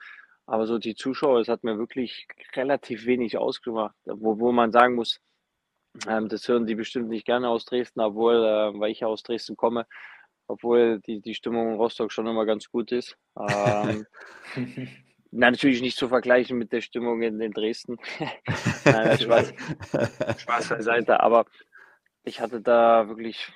[0.45, 5.19] Aber so die Zuschauer, es hat mir wirklich relativ wenig ausgemacht, wo, man sagen muss,
[6.07, 9.23] ähm, das hören die bestimmt nicht gerne aus Dresden, obwohl, äh, weil ich ja aus
[9.23, 9.85] Dresden komme,
[10.47, 13.17] obwohl die, die Stimmung in Rostock schon immer ganz gut ist.
[13.37, 14.05] Ähm,
[15.31, 17.97] Na, natürlich nicht zu vergleichen mit der Stimmung in, in Dresden.
[18.86, 19.53] Nein, Spaß,
[20.41, 21.19] Spaß beiseite.
[21.19, 21.45] Aber
[22.23, 23.51] ich hatte da wirklich,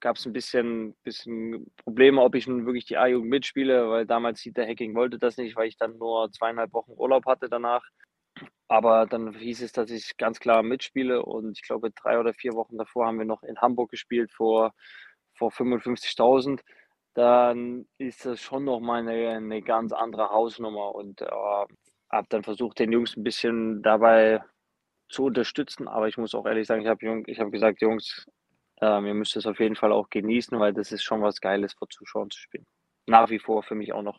[0.00, 4.42] gab es ein bisschen, bisschen Probleme, ob ich nun wirklich die A-Jugend mitspiele, weil damals
[4.42, 7.82] Dieter Hacking wollte das nicht, weil ich dann nur zweieinhalb Wochen Urlaub hatte danach.
[8.68, 12.52] Aber dann hieß es, dass ich ganz klar mitspiele und ich glaube, drei oder vier
[12.54, 14.72] Wochen davor haben wir noch in Hamburg gespielt vor,
[15.34, 16.60] vor 55.000
[17.16, 21.26] dann ist das schon nochmal eine, eine ganz andere Hausnummer und äh,
[22.10, 24.42] habe dann versucht, den Jungs ein bisschen dabei
[25.08, 25.88] zu unterstützen.
[25.88, 28.26] Aber ich muss auch ehrlich sagen, ich habe hab gesagt, Jungs,
[28.80, 31.74] äh, ihr müsst es auf jeden Fall auch genießen, weil das ist schon was Geiles
[31.74, 32.66] vor Zuschauern zu spielen.
[33.06, 34.18] Nach wie vor für mich auch noch.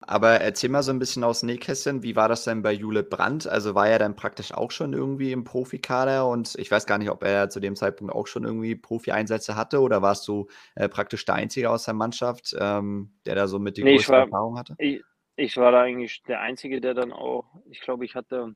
[0.00, 3.46] Aber erzähl mal so ein bisschen aus Nähkästchen, wie war das denn bei Jule Brandt?
[3.46, 7.10] Also war er dann praktisch auch schon irgendwie im Profikader und ich weiß gar nicht,
[7.10, 11.24] ob er zu dem Zeitpunkt auch schon irgendwie Profi-Einsätze hatte oder warst du äh, praktisch
[11.24, 14.58] der Einzige aus der Mannschaft, ähm, der da so mit die nee, größte war, Erfahrung
[14.58, 14.76] hatte?
[14.78, 15.02] Ich,
[15.36, 18.54] ich, war da eigentlich der Einzige, der dann auch, ich glaube, ich hatte,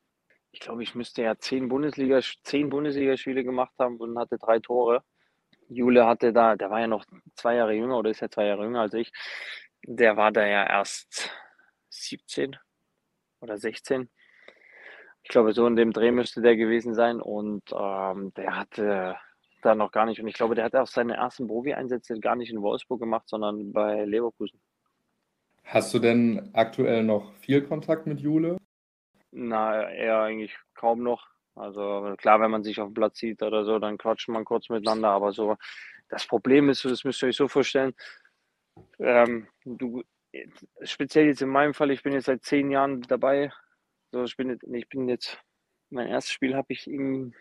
[0.53, 5.03] ich glaube, ich müsste ja zehn Bundesliga, zehn Bundesligaspiele gemacht haben und hatte drei Tore.
[5.69, 8.65] Jule hatte da, der war ja noch zwei Jahre jünger oder ist ja zwei Jahre
[8.65, 9.13] jünger als ich.
[9.85, 11.31] Der war da ja erst
[11.91, 12.57] 17
[13.41, 14.11] oder 16.
[15.23, 17.21] Ich glaube, so in dem Dreh müsste der gewesen sein.
[17.21, 19.17] Und ähm, der hatte
[19.63, 20.21] da noch gar nicht.
[20.21, 23.73] Und ich glaube, der hat auch seine ersten Profi-Einsätze gar nicht in Wolfsburg gemacht, sondern
[23.73, 24.61] bei Leverkusen.
[25.65, 28.57] Hast du denn aktuell noch viel Kontakt mit Jule?
[29.33, 31.29] Na, eher eigentlich kaum noch.
[31.55, 34.69] Also klar, wenn man sich auf dem Platz sieht oder so, dann quatscht man kurz
[34.69, 35.09] miteinander.
[35.09, 35.57] Aber so,
[36.09, 37.95] das Problem ist, das müsst ihr euch so vorstellen,
[38.99, 40.03] ähm, du,
[40.83, 43.53] speziell jetzt in meinem Fall, ich bin jetzt seit zehn Jahren dabei.
[44.13, 45.39] So, ich, bin, ich bin jetzt,
[45.91, 47.35] mein erstes Spiel habe ich im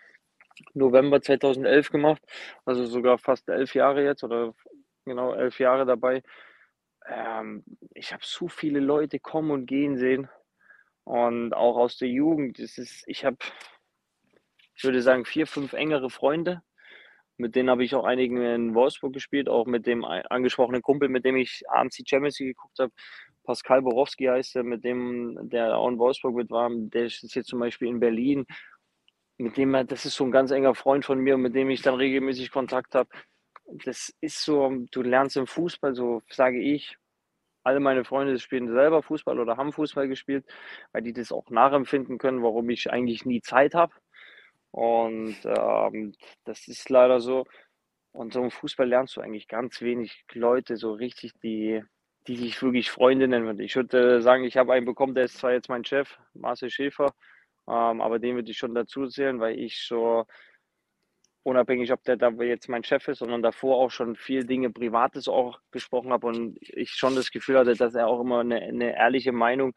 [0.73, 2.21] November 2011 gemacht,
[2.65, 4.53] also sogar fast elf Jahre jetzt oder
[5.05, 6.21] genau elf Jahre dabei.
[7.07, 10.29] Ähm, ich habe so viele Leute kommen und gehen sehen
[11.09, 12.59] und auch aus der Jugend.
[12.59, 13.37] Das ist, ich habe,
[14.75, 16.61] ich würde sagen, vier, fünf engere Freunde
[17.39, 21.23] mit denen habe ich auch einigen in Wolfsburg gespielt, auch mit dem angesprochenen Kumpel, mit
[21.23, 22.91] dem ich abends die Champions League geguckt habe.
[23.45, 26.69] Pascal Borowski heißt er, mit dem, der auch in Wolfsburg mit war.
[26.69, 28.45] Der ist jetzt zum Beispiel in Berlin.
[29.37, 31.95] Mit dem, das ist so ein ganz enger Freund von mir, mit dem ich dann
[31.95, 33.09] regelmäßig Kontakt habe.
[33.85, 36.97] Das ist so, du lernst im Fußball, so sage ich,
[37.69, 40.45] alle meine Freunde spielen selber Fußball oder haben Fußball gespielt,
[40.91, 43.93] weil die das auch nachempfinden können, warum ich eigentlich nie Zeit habe.
[44.71, 46.13] Und ähm,
[46.45, 47.45] das ist leider so.
[48.11, 51.83] Und so im Fußball lernst du eigentlich ganz wenig Leute so richtig, die,
[52.27, 53.63] die sich wirklich Freunde nennen würde.
[53.63, 57.13] Ich würde sagen, ich habe einen bekommen, der ist zwar jetzt mein Chef, Marcel Schäfer,
[57.67, 60.25] ähm, aber den würde ich schon dazu zählen, weil ich so
[61.43, 65.27] unabhängig, ob der da jetzt mein Chef ist, sondern davor auch schon viel Dinge Privates
[65.27, 68.95] auch besprochen habe und ich schon das Gefühl hatte, dass er auch immer eine, eine
[68.95, 69.73] ehrliche Meinung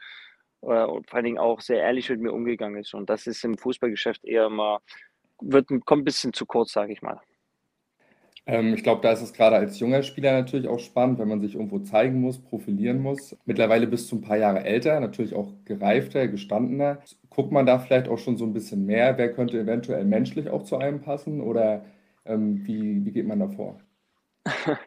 [0.62, 2.94] äh, und vor allen Dingen auch sehr ehrlich mit mir umgegangen ist.
[2.94, 4.80] Und das ist im Fußballgeschäft eher immer,
[5.40, 7.20] wird, kommt ein bisschen zu kurz, sage ich mal.
[8.46, 11.40] Ähm, ich glaube, da ist es gerade als junger Spieler natürlich auch spannend, wenn man
[11.40, 13.36] sich irgendwo zeigen muss, profilieren muss.
[13.44, 17.00] Mittlerweile bist du ein paar Jahre älter, natürlich auch gereifter, gestandener.
[17.30, 19.16] Guckt man da vielleicht auch schon so ein bisschen mehr?
[19.16, 21.84] Wer könnte eventuell menschlich auch zu einem passen oder
[22.24, 23.80] ähm, wie, wie geht man da vor?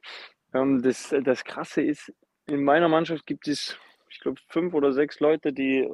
[0.53, 2.13] Ähm, das, das Krasse ist,
[2.47, 3.77] in meiner Mannschaft gibt es,
[4.09, 5.85] ich glaube, fünf oder sechs Leute, die,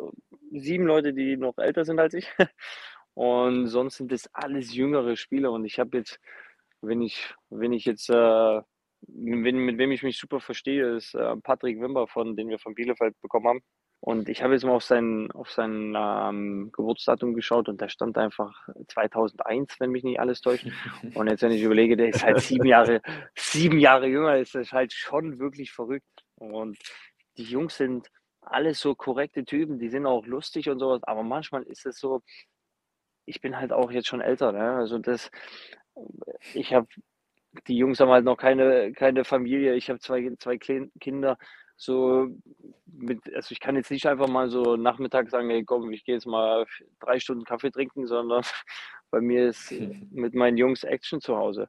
[0.52, 2.30] sieben Leute, die noch älter sind als ich.
[3.14, 5.52] Und sonst sind das alles jüngere Spieler.
[5.52, 6.20] Und ich habe jetzt
[6.82, 8.62] wenn ich, wenn ich jetzt, äh,
[9.08, 12.76] wenn, mit wem ich mich super verstehe, ist äh, Patrick Wimber, von den wir von
[12.76, 13.62] Bielefeld bekommen haben.
[14.04, 18.18] Und ich habe jetzt mal auf sein, auf sein ähm, Geburtsdatum geschaut und da stand
[18.18, 18.52] einfach
[18.88, 20.66] 2001, wenn mich nicht alles täuscht.
[21.14, 23.00] Und jetzt, wenn ich überlege, der ist halt sieben Jahre,
[23.36, 26.24] sieben Jahre jünger, ist das halt schon wirklich verrückt.
[26.34, 26.80] Und
[27.38, 28.10] die Jungs sind
[28.42, 32.22] alles so korrekte Typen, die sind auch lustig und sowas, aber manchmal ist es so,
[33.26, 34.74] ich bin halt auch jetzt schon älter, ne?
[34.74, 35.32] Also das,
[36.54, 36.88] ich habe,
[37.68, 39.76] die Jungs haben halt noch keine, keine Familie.
[39.76, 41.38] Ich habe zwei, zwei Kinder.
[41.78, 42.28] So
[42.86, 46.16] mit, also ich kann jetzt nicht einfach mal so Nachmittag sagen, hey komm, ich gehe
[46.16, 46.66] jetzt mal
[47.00, 48.44] drei Stunden Kaffee trinken, sondern
[49.12, 49.72] bei mir ist
[50.12, 51.68] mit meinen Jungs Action zu Hause.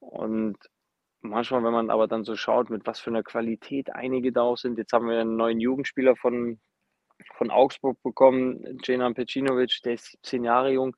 [0.00, 0.56] Und
[1.20, 4.56] manchmal, wenn man aber dann so schaut, mit was für einer Qualität einige da auch
[4.56, 6.60] sind, jetzt haben wir einen neuen Jugendspieler von,
[7.34, 10.96] von Augsburg bekommen, Jenan Pecinovic, der ist 17 Jahre jung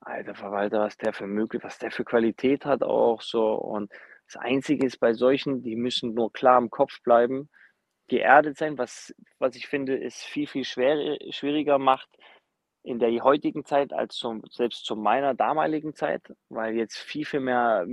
[0.00, 3.54] Alter Verwalter, was der für möglich, was der für Qualität hat auch so.
[3.54, 3.90] Und
[4.26, 7.48] das Einzige ist bei solchen, die müssen nur klar im Kopf bleiben,
[8.08, 12.08] geerdet sein, was, was ich finde, ist viel, viel schwer, schwieriger macht
[12.84, 17.40] in der heutigen Zeit als zum, selbst zu meiner damaligen Zeit, weil jetzt viel, viel
[17.40, 17.84] mehr,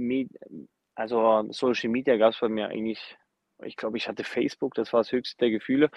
[0.93, 3.17] also Social Media gab es bei mir eigentlich
[3.65, 5.89] ich glaube, ich hatte Facebook, das war das höchste der Gefühle.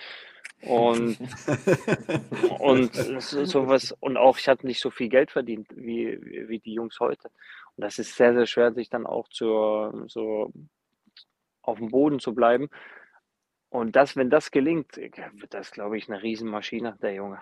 [0.63, 1.19] Und,
[2.61, 6.99] und sowas, und auch ich hatte nicht so viel Geld verdient wie, wie die Jungs
[7.01, 7.31] heute.
[7.77, 10.53] Und das ist sehr, sehr schwer, sich dann auch zur, so
[11.63, 12.69] auf dem Boden zu bleiben.
[13.69, 17.41] Und das, wenn das gelingt, wird das, glaube ich, eine Riesenmaschine, der Junge.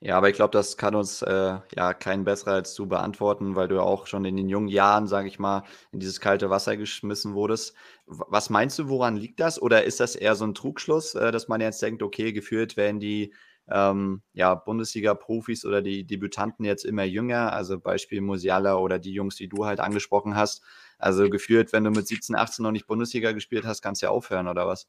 [0.00, 3.68] Ja, aber ich glaube, das kann uns äh, ja kein besserer als du beantworten, weil
[3.68, 6.76] du ja auch schon in den jungen Jahren, sage ich mal, in dieses kalte Wasser
[6.76, 7.74] geschmissen wurdest.
[8.06, 9.60] Was meinst du, woran liegt das?
[9.60, 13.00] Oder ist das eher so ein Trugschluss, äh, dass man jetzt denkt, okay, gefühlt werden
[13.00, 13.32] die
[13.68, 19.36] ähm, ja, Bundesliga-Profis oder die Debütanten jetzt immer jünger, also Beispiel Musiala oder die Jungs,
[19.36, 20.62] die du halt angesprochen hast.
[20.98, 24.10] Also gefühlt, wenn du mit 17, 18 noch nicht Bundesliga gespielt hast, kannst du ja
[24.12, 24.86] aufhören, oder was?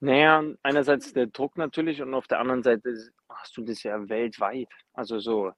[0.00, 2.94] Naja, einerseits der Druck natürlich und auf der anderen Seite
[3.28, 4.68] hast du das ja weltweit.
[4.92, 5.52] Also so,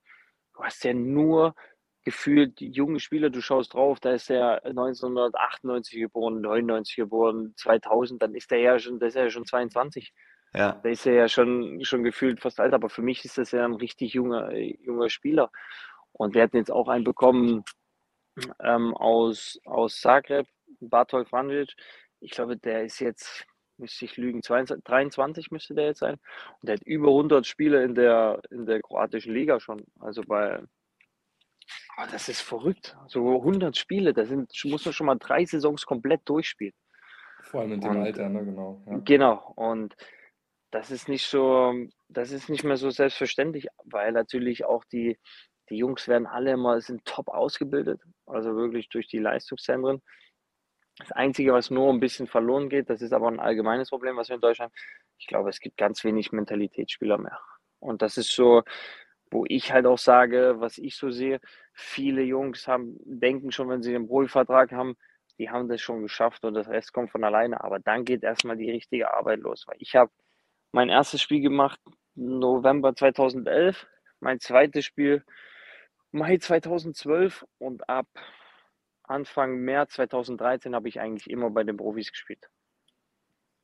[0.54, 1.54] du hast ja nur
[2.04, 8.34] gefühlt junge Spieler, du schaust drauf, da ist er 1998 geboren, 99 geboren, 2000, dann
[8.34, 10.12] ist er ja schon, das ist ja schon 22.
[10.54, 10.80] Ja.
[10.82, 13.64] Da ist er ja schon, schon gefühlt fast alt, aber für mich ist das ja
[13.64, 15.50] ein richtig junger, junger Spieler.
[16.12, 17.64] Und wir hatten jetzt auch einen bekommen
[18.62, 20.46] ähm, aus, aus Zagreb,
[20.80, 21.74] Bartol Franjic.
[22.20, 23.44] Ich glaube, der ist jetzt
[23.78, 26.14] müsste ich lügen, 22, 23 müsste der jetzt sein.
[26.60, 29.84] Und der hat über 100 Spiele in der, in der kroatischen Liga schon.
[30.00, 30.62] Also bei,
[31.96, 32.96] ah, das ist verrückt.
[33.06, 36.74] So 100 Spiele, da sind, muss man schon mal drei Saisons komplett durchspielen.
[37.42, 38.82] Vor allem in dem und, Alter, ne, genau.
[38.86, 38.98] Ja.
[39.04, 39.52] Genau.
[39.56, 39.96] Und
[40.70, 41.74] das ist nicht so,
[42.08, 45.18] das ist nicht mehr so selbstverständlich, weil natürlich auch die,
[45.70, 50.02] die Jungs werden alle immer, sind top ausgebildet, also wirklich durch die Leistungszentren.
[50.98, 54.28] Das Einzige, was nur ein bisschen verloren geht, das ist aber ein allgemeines Problem, was
[54.28, 54.72] wir in Deutschland,
[55.18, 57.38] ich glaube, es gibt ganz wenig Mentalitätsspieler mehr.
[57.78, 58.62] Und das ist so,
[59.30, 61.40] wo ich halt auch sage, was ich so sehe,
[61.72, 64.96] viele Jungs haben, denken schon, wenn sie den Profivertrag haben,
[65.38, 67.62] die haben das schon geschafft und das Rest kommt von alleine.
[67.62, 69.64] Aber dann geht erstmal die richtige Arbeit los.
[69.66, 70.10] Weil ich habe
[70.72, 71.80] mein erstes Spiel gemacht
[72.14, 73.86] November 2011,
[74.20, 75.24] mein zweites Spiel
[76.10, 78.06] Mai 2012 und ab
[79.08, 82.48] Anfang März 2013 habe ich eigentlich immer bei den Profis gespielt.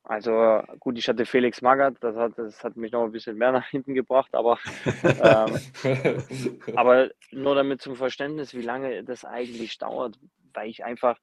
[0.06, 3.52] Also gut, ich hatte Felix Magath, das hat, das hat mich noch ein bisschen mehr
[3.52, 4.58] nach hinten gebracht, aber,
[5.02, 5.58] ähm,
[6.76, 10.18] aber nur damit zum Verständnis, wie lange das eigentlich dauert,
[10.52, 11.18] weil ich einfach,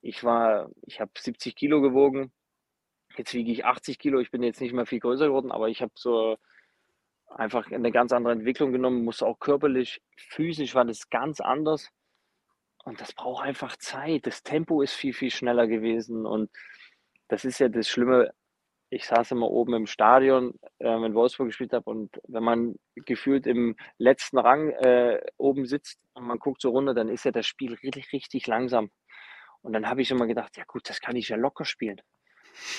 [0.00, 2.32] ich war, ich habe 70 Kilo gewogen,
[3.16, 5.80] jetzt wiege ich 80 Kilo, ich bin jetzt nicht mehr viel größer geworden, aber ich
[5.80, 6.38] habe so
[7.28, 11.88] einfach eine ganz andere Entwicklung genommen, muss auch körperlich, physisch war das ganz anders.
[12.88, 14.26] Und das braucht einfach Zeit.
[14.26, 16.24] Das Tempo ist viel, viel schneller gewesen.
[16.24, 16.50] Und
[17.28, 18.32] das ist ja das Schlimme.
[18.88, 23.46] Ich saß immer oben im Stadion, äh, wenn Wolfsburg gespielt hat und wenn man gefühlt
[23.46, 27.46] im letzten Rang äh, oben sitzt und man guckt so runter, dann ist ja das
[27.46, 28.90] Spiel richtig, richtig langsam.
[29.60, 32.00] Und dann habe ich immer gedacht, ja gut, das kann ich ja locker spielen.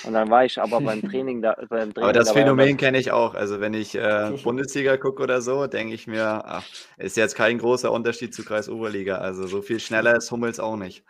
[0.04, 1.54] Und dann war ich aber beim Training da.
[1.68, 3.34] Beim Training aber das Phänomen kenne ich auch.
[3.34, 6.64] Also wenn ich äh, Bundesliga gucke oder so, denke ich mir, ach,
[6.96, 9.16] ist jetzt kein großer Unterschied zu Kreis-Oberliga.
[9.16, 11.04] Also so viel schneller ist Hummels auch nicht.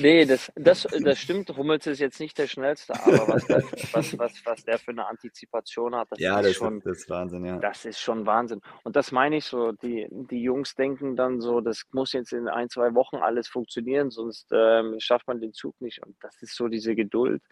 [0.00, 1.50] Nee, das, das, das stimmt.
[1.56, 5.06] Hummels ist jetzt nicht der schnellste, aber was der, was, was, was der für eine
[5.06, 7.58] Antizipation hat, das ja, ist das schon ist, das ist Wahnsinn, ja.
[7.58, 8.60] Das ist schon Wahnsinn.
[8.84, 12.48] Und das meine ich so, die, die Jungs denken dann so, das muss jetzt in
[12.48, 16.04] ein, zwei Wochen alles funktionieren, sonst ähm, schafft man den Zug nicht.
[16.04, 17.42] Und das ist so diese Geduld,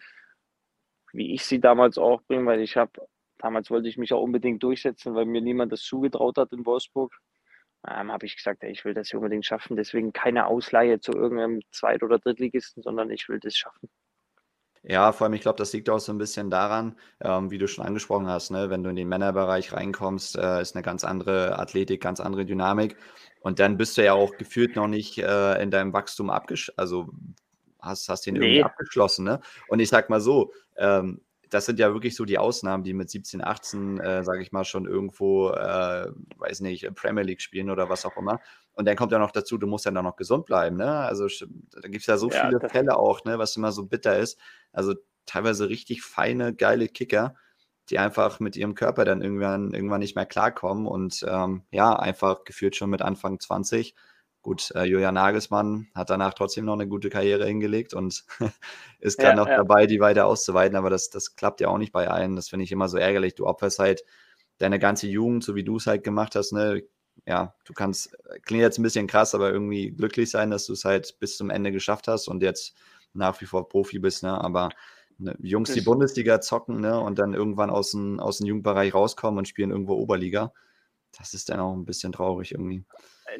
[1.13, 2.91] wie ich sie damals auch bringe, weil ich habe,
[3.37, 7.13] damals wollte ich mich auch unbedingt durchsetzen, weil mir niemand das zugetraut hat in Wolfsburg
[7.89, 9.75] ähm, habe ich gesagt, ey, ich will das hier unbedingt schaffen.
[9.75, 13.89] Deswegen keine Ausleihe zu irgendeinem Zweit- oder Drittligisten, sondern ich will das schaffen.
[14.87, 17.67] Ja, vor allem, ich glaube, das liegt auch so ein bisschen daran, ähm, wie du
[17.67, 18.69] schon angesprochen hast, ne?
[18.69, 22.95] wenn du in den Männerbereich reinkommst, äh, ist eine ganz andere Athletik, ganz andere Dynamik.
[23.39, 27.09] Und dann bist du ja auch gefühlt noch nicht äh, in deinem Wachstum abgeschlossen, also
[27.81, 28.45] hast, hast den nee.
[28.45, 29.25] irgendwie abgeschlossen.
[29.25, 29.39] Ne?
[29.69, 31.21] Und ich sag mal so, ähm,
[31.55, 34.65] das sind ja wirklich so die Ausnahmen, die mit 17, 18, äh, sage ich mal,
[34.65, 38.41] schon irgendwo, äh, weiß nicht, Premier League spielen oder was auch immer.
[38.73, 40.75] Und dann kommt ja noch dazu, du musst ja dann noch gesund bleiben.
[40.75, 40.85] Ne?
[40.85, 41.27] Also
[41.71, 44.37] da gibt es ja so ja, viele Fälle auch, ne, was immer so bitter ist.
[44.73, 47.35] Also teilweise richtig feine, geile Kicker,
[47.89, 52.43] die einfach mit ihrem Körper dann irgendwann, irgendwann nicht mehr klarkommen und ähm, ja, einfach
[52.43, 53.95] gefühlt schon mit Anfang 20
[54.45, 58.25] Gut, äh, Julian Nagelsmann hat danach trotzdem noch eine gute Karriere hingelegt und
[58.99, 59.57] ist gerade ja, noch ja.
[59.57, 62.35] dabei, die weiter auszuweiten, aber das, das klappt ja auch nicht bei allen.
[62.35, 63.33] Das finde ich immer so ärgerlich.
[63.33, 64.03] Du opferst halt
[64.59, 66.83] deine ganze Jugend, so wie du es halt gemacht hast, ne?
[67.25, 70.73] Ja, du kannst, äh, klingt jetzt ein bisschen krass, aber irgendwie glücklich sein, dass du
[70.73, 72.75] es halt bis zum Ende geschafft hast und jetzt
[73.13, 74.39] nach wie vor Profi bist, ne?
[74.39, 74.69] Aber
[75.17, 76.99] ne, Jungs, die Bundesliga zocken, ne?
[76.99, 80.53] Und dann irgendwann aus dem, aus dem Jugendbereich rauskommen und spielen irgendwo Oberliga,
[81.17, 82.85] das ist dann auch ein bisschen traurig irgendwie.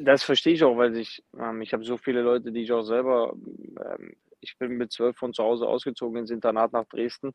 [0.00, 2.82] Das verstehe ich auch, weil ich, ähm, ich habe so viele Leute, die ich auch
[2.82, 7.32] selber, ähm, ich bin mit zwölf von zu Hause ausgezogen ins Internat nach Dresden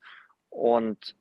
[0.49, 1.15] und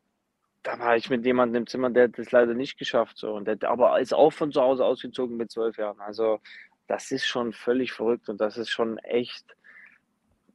[0.62, 3.16] da war ich mit jemandem im Zimmer, der hat das leider nicht geschafft.
[3.18, 3.32] So.
[3.34, 6.00] Und der aber ist auch von zu Hause ausgezogen mit zwölf Jahren.
[6.00, 6.40] Also
[6.86, 9.56] das ist schon völlig verrückt und das ist schon echt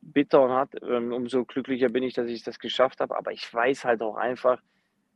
[0.01, 0.75] bitter und hart.
[0.83, 3.17] Ähm, umso glücklicher bin ich, dass ich das geschafft habe.
[3.17, 4.61] Aber ich weiß halt auch einfach,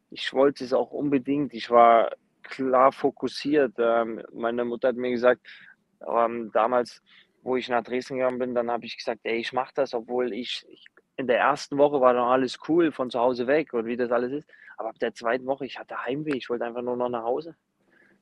[0.09, 1.53] ich wollte es auch unbedingt.
[1.53, 2.11] Ich war
[2.49, 3.73] klar fokussiert.
[3.77, 5.41] Ähm, meine Mutter hat mir gesagt,
[6.07, 7.01] ähm, damals,
[7.43, 10.33] wo ich nach Dresden gegangen bin, dann habe ich gesagt, ey, ich mache das, obwohl
[10.33, 10.85] ich, ich,
[11.15, 14.11] in der ersten Woche war noch alles cool von zu Hause weg und wie das
[14.11, 14.49] alles ist.
[14.77, 17.55] Aber ab der zweiten Woche, ich hatte Heimweh, ich wollte einfach nur noch nach Hause.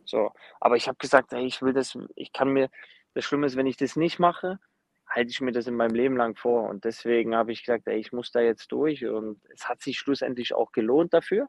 [0.06, 2.70] So, aber ich habe gesagt, ey, ich will das, ich kann mir,
[3.14, 4.60] das Schlimme ist, wenn ich das nicht mache,
[5.08, 6.70] halte ich mir das in meinem Leben lang vor.
[6.70, 9.06] Und deswegen habe ich gesagt, ey, ich muss da jetzt durch.
[9.06, 11.48] Und es hat sich schlussendlich auch gelohnt dafür.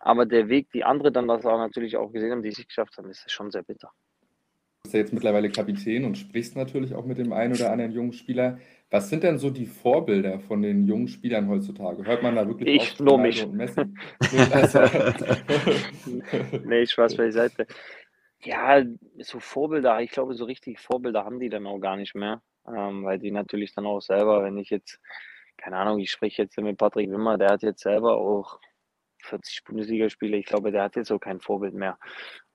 [0.00, 2.96] Aber der Weg, die andere dann das auch natürlich auch gesehen haben, die es geschafft
[2.96, 3.90] haben, ist schon sehr bitter.
[4.78, 7.92] Du bist ja jetzt mittlerweile Kapitän und sprichst natürlich auch mit dem einen oder anderen
[7.92, 8.58] jungen Spieler.
[8.90, 12.06] Was sind denn so die Vorbilder von den jungen Spielern heutzutage?
[12.06, 13.44] Hört man da wirklich ich auf nur mich.
[13.44, 13.82] und Messi?
[16.64, 17.66] nee, Spaß beiseite.
[18.40, 18.82] Ja,
[19.18, 23.04] so Vorbilder, ich glaube, so richtig Vorbilder haben die dann auch gar nicht mehr, ähm,
[23.04, 25.00] weil die natürlich dann auch selber, wenn ich jetzt,
[25.56, 28.60] keine Ahnung, ich spreche jetzt mit Patrick Wimmer, der hat jetzt selber auch
[29.28, 30.36] 40 Bundesligaspiele.
[30.36, 31.98] Ich glaube, der hat jetzt so kein Vorbild mehr.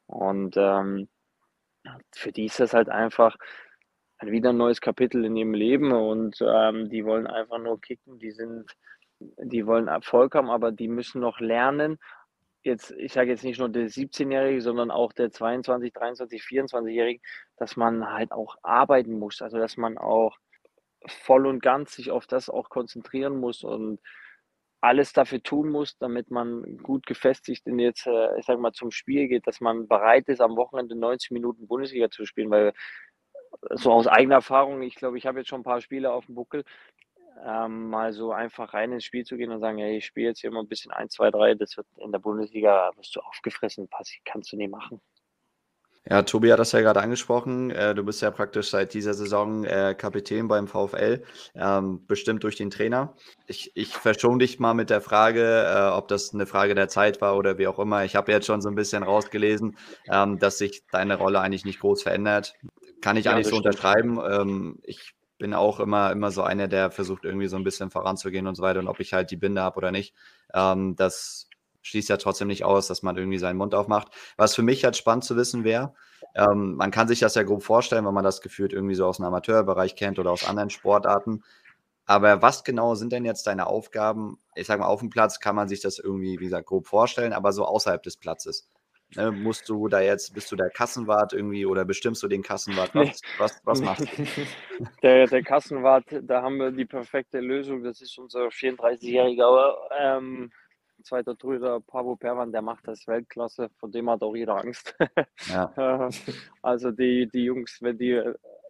[0.07, 1.07] Und ähm,
[2.13, 3.37] für die ist das halt einfach
[4.21, 8.19] wieder ein neues Kapitel in ihrem Leben und ähm, die wollen einfach nur kicken.
[8.19, 8.71] Die sind,
[9.19, 11.99] die wollen Erfolg haben, aber die müssen noch lernen.
[12.63, 17.21] Jetzt, ich sage jetzt nicht nur der 17-Jährige, sondern auch der 22, 23, 24-Jährige,
[17.57, 19.41] dass man halt auch arbeiten muss.
[19.41, 20.37] Also dass man auch
[21.05, 23.99] voll und ganz sich auf das auch konzentrieren muss und
[24.83, 28.91] alles dafür tun muss, damit man gut gefestigt in jetzt, äh, ich sag mal, zum
[28.91, 32.73] Spiel geht, dass man bereit ist, am Wochenende 90 Minuten Bundesliga zu spielen, weil
[33.71, 36.35] so aus eigener Erfahrung, ich glaube, ich habe jetzt schon ein paar Spiele auf dem
[36.35, 36.63] Buckel,
[37.45, 40.41] ähm, mal so einfach rein ins Spiel zu gehen und sagen, hey, ich spiele jetzt
[40.41, 43.87] hier mal ein bisschen 1, 2, 3, das wird in der Bundesliga, wirst du aufgefressen,
[43.89, 45.01] pass, kannst du nie machen.
[46.09, 47.71] Ja, Tobi hat das ja gerade angesprochen.
[47.71, 51.23] Äh, du bist ja praktisch seit dieser Saison äh, Kapitän beim VfL,
[51.55, 53.15] ähm, bestimmt durch den Trainer.
[53.47, 57.21] Ich, ich verschone dich mal mit der Frage, äh, ob das eine Frage der Zeit
[57.21, 58.03] war oder wie auch immer.
[58.03, 59.77] Ich habe jetzt schon so ein bisschen rausgelesen,
[60.11, 62.53] ähm, dass sich deine Rolle eigentlich nicht groß verändert.
[63.01, 64.19] Kann ich ja, eigentlich so unterschreiben.
[64.29, 68.47] Ähm, ich bin auch immer, immer so einer, der versucht, irgendwie so ein bisschen voranzugehen
[68.47, 68.79] und so weiter.
[68.79, 70.13] Und ob ich halt die Binde habe oder nicht,
[70.53, 71.49] das
[71.83, 74.07] schließt ja trotzdem nicht aus, dass man irgendwie seinen Mund aufmacht.
[74.37, 75.93] Was für mich halt spannend zu wissen wäre,
[76.35, 79.17] ähm, man kann sich das ja grob vorstellen, wenn man das gefühlt irgendwie so aus
[79.17, 81.43] dem Amateurbereich kennt oder aus anderen Sportarten.
[82.05, 84.37] Aber was genau sind denn jetzt deine Aufgaben?
[84.55, 87.33] Ich sage mal, auf dem Platz kann man sich das irgendwie, wie gesagt, grob vorstellen,
[87.33, 88.69] aber so außerhalb des Platzes.
[89.15, 92.95] Ne, musst du da jetzt, bist du der Kassenwart irgendwie oder bestimmst du den Kassenwart?
[92.95, 94.23] Was, was, was machst du?
[95.03, 97.83] Der, der Kassenwart, da haben wir die perfekte Lösung.
[97.83, 100.51] Das ist unser 34-jähriger ähm,
[101.03, 104.95] zweiter Torhüter, Pavo Perwan, der macht das Weltklasse, von dem hat auch jeder Angst.
[105.49, 106.09] Ja.
[106.61, 108.21] also die, die Jungs, wenn die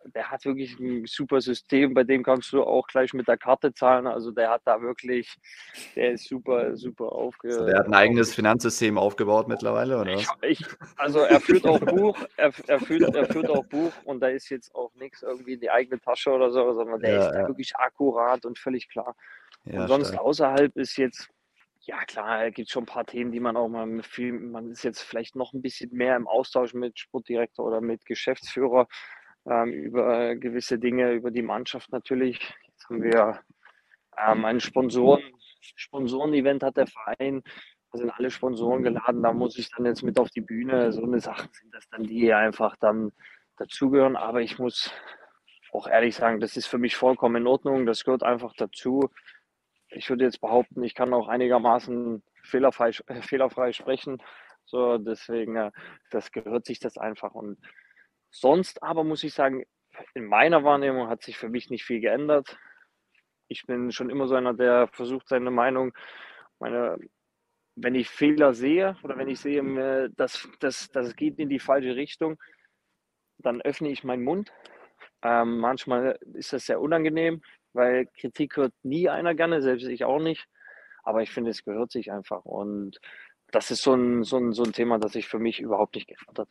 [0.05, 3.73] der hat wirklich ein super System, bei dem kannst du auch gleich mit der Karte
[3.73, 4.07] zahlen.
[4.07, 5.35] Also der hat da wirklich,
[5.95, 7.57] der ist super, super aufgebaut.
[7.57, 10.13] Also der hat ein eigenes Finanzsystem aufgebaut mittlerweile, oder?
[10.13, 10.65] Ich, ich,
[10.97, 14.49] also er führt auch Buch, er, er, führt, er führt auch Buch und da ist
[14.49, 17.47] jetzt auch nichts irgendwie in die eigene Tasche oder so, sondern der ja, ist ja.
[17.47, 19.15] wirklich akkurat und völlig klar.
[19.65, 20.21] Ja, und sonst stark.
[20.21, 21.29] außerhalb ist jetzt,
[21.85, 24.83] ja klar, es gibt schon ein paar Themen, die man auch mal viel, man ist
[24.83, 28.87] jetzt vielleicht noch ein bisschen mehr im Austausch mit Sportdirektor oder mit Geschäftsführer
[29.45, 32.39] ähm, über gewisse Dinge, über die Mannschaft natürlich.
[32.67, 33.41] Jetzt haben wir
[34.17, 35.21] ähm, ein Sponsoren,
[35.59, 37.43] Sponsoren-Event hat der Verein.
[37.91, 40.91] Da sind alle Sponsoren geladen, da muss ich dann jetzt mit auf die Bühne.
[40.93, 43.11] So eine Sache sind das dann, die einfach dann
[43.57, 44.15] dazugehören.
[44.15, 44.91] Aber ich muss
[45.73, 47.85] auch ehrlich sagen, das ist für mich vollkommen in Ordnung.
[47.85, 49.09] Das gehört einfach dazu.
[49.95, 54.21] Ich würde jetzt behaupten, ich kann auch einigermaßen fehlerfrei, äh, fehlerfrei sprechen.
[54.65, 55.71] So, deswegen, äh,
[56.09, 57.33] das gehört sich das einfach.
[57.33, 57.57] Und
[58.33, 59.63] Sonst aber muss ich sagen,
[60.15, 62.57] in meiner Wahrnehmung hat sich für mich nicht viel geändert.
[63.47, 65.93] Ich bin schon immer so einer, der versucht, seine Meinung,
[66.59, 66.97] meine,
[67.75, 71.95] wenn ich Fehler sehe oder wenn ich sehe, dass das, das geht in die falsche
[71.95, 72.41] Richtung,
[73.37, 74.51] dann öffne ich meinen Mund.
[75.21, 77.43] Ähm, manchmal ist das sehr unangenehm,
[77.73, 80.47] weil Kritik hört nie einer gerne, selbst ich auch nicht.
[81.03, 82.45] Aber ich finde, es gehört sich einfach.
[82.45, 82.99] Und
[83.51, 86.07] das ist so ein, so ein, so ein Thema, das sich für mich überhaupt nicht
[86.07, 86.47] geändert hat.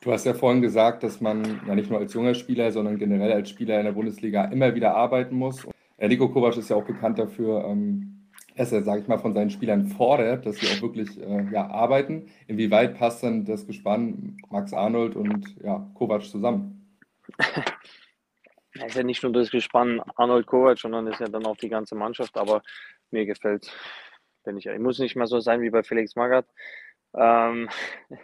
[0.00, 3.32] Du hast ja vorhin gesagt, dass man ja nicht nur als junger Spieler, sondern generell
[3.32, 5.66] als Spieler in der Bundesliga immer wieder arbeiten muss.
[5.98, 9.50] Nico Kovac ist ja auch bekannt dafür, ähm, dass er, sage ich mal, von seinen
[9.50, 12.26] Spielern fordert, dass sie auch wirklich äh, ja, arbeiten.
[12.46, 16.86] Inwieweit passt dann das Gespann Max Arnold und ja, Kovac zusammen?
[18.74, 21.68] Es ist ja nicht nur das Gespann Arnold Kovac, sondern ist ja dann auch die
[21.68, 22.36] ganze Mannschaft.
[22.36, 22.62] Aber
[23.10, 23.70] mir gefällt,
[24.44, 26.48] wenn ich, ich muss nicht mehr so sein wie bei Felix Magath.
[27.16, 27.68] Ähm,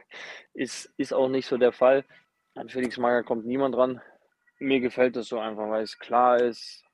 [0.54, 2.04] ist, ist auch nicht so der Fall.
[2.54, 4.00] An Felix Mager kommt niemand ran.
[4.58, 6.84] Mir gefällt das so einfach, weil es klar ist,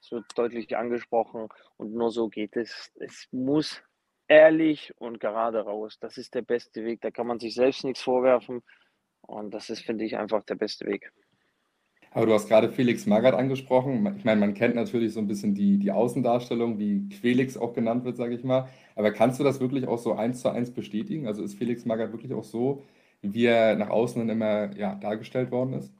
[0.00, 2.92] es wird deutlich angesprochen und nur so geht es.
[2.96, 3.82] Es muss
[4.28, 5.98] ehrlich und gerade raus.
[6.00, 7.00] Das ist der beste Weg.
[7.00, 8.62] Da kann man sich selbst nichts vorwerfen.
[9.22, 11.10] Und das ist, finde ich, einfach der beste Weg.
[12.14, 14.14] Aber du hast gerade Felix Magath angesprochen.
[14.16, 18.04] Ich meine, man kennt natürlich so ein bisschen die, die Außendarstellung, wie Quelix auch genannt
[18.04, 18.68] wird, sage ich mal.
[18.94, 21.26] Aber kannst du das wirklich auch so eins zu eins bestätigen?
[21.26, 22.84] Also ist Felix Magath wirklich auch so,
[23.20, 25.92] wie er nach außen dann immer ja, dargestellt worden ist?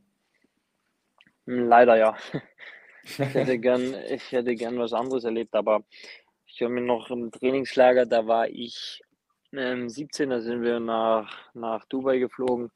[1.46, 2.16] Leider ja.
[3.06, 5.84] Ich hätte gern, ich hätte gern was anderes erlebt, aber
[6.46, 9.02] ich habe mir noch im Trainingslager, da war ich
[9.52, 12.70] ähm, 17, da sind wir nach, nach Dubai geflogen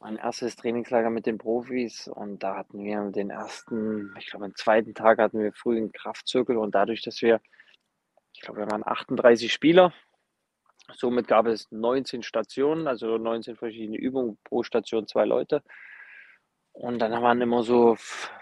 [0.00, 4.54] mein erstes Trainingslager mit den Profis und da hatten wir den ersten, ich glaube, am
[4.56, 7.40] zweiten Tag hatten wir früh einen Kraftzirkel und dadurch, dass wir,
[8.32, 9.92] ich glaube, wir waren 38 Spieler,
[10.94, 15.62] somit gab es 19 Stationen, also 19 verschiedene Übungen, pro Station zwei Leute.
[16.72, 17.96] Und dann waren immer so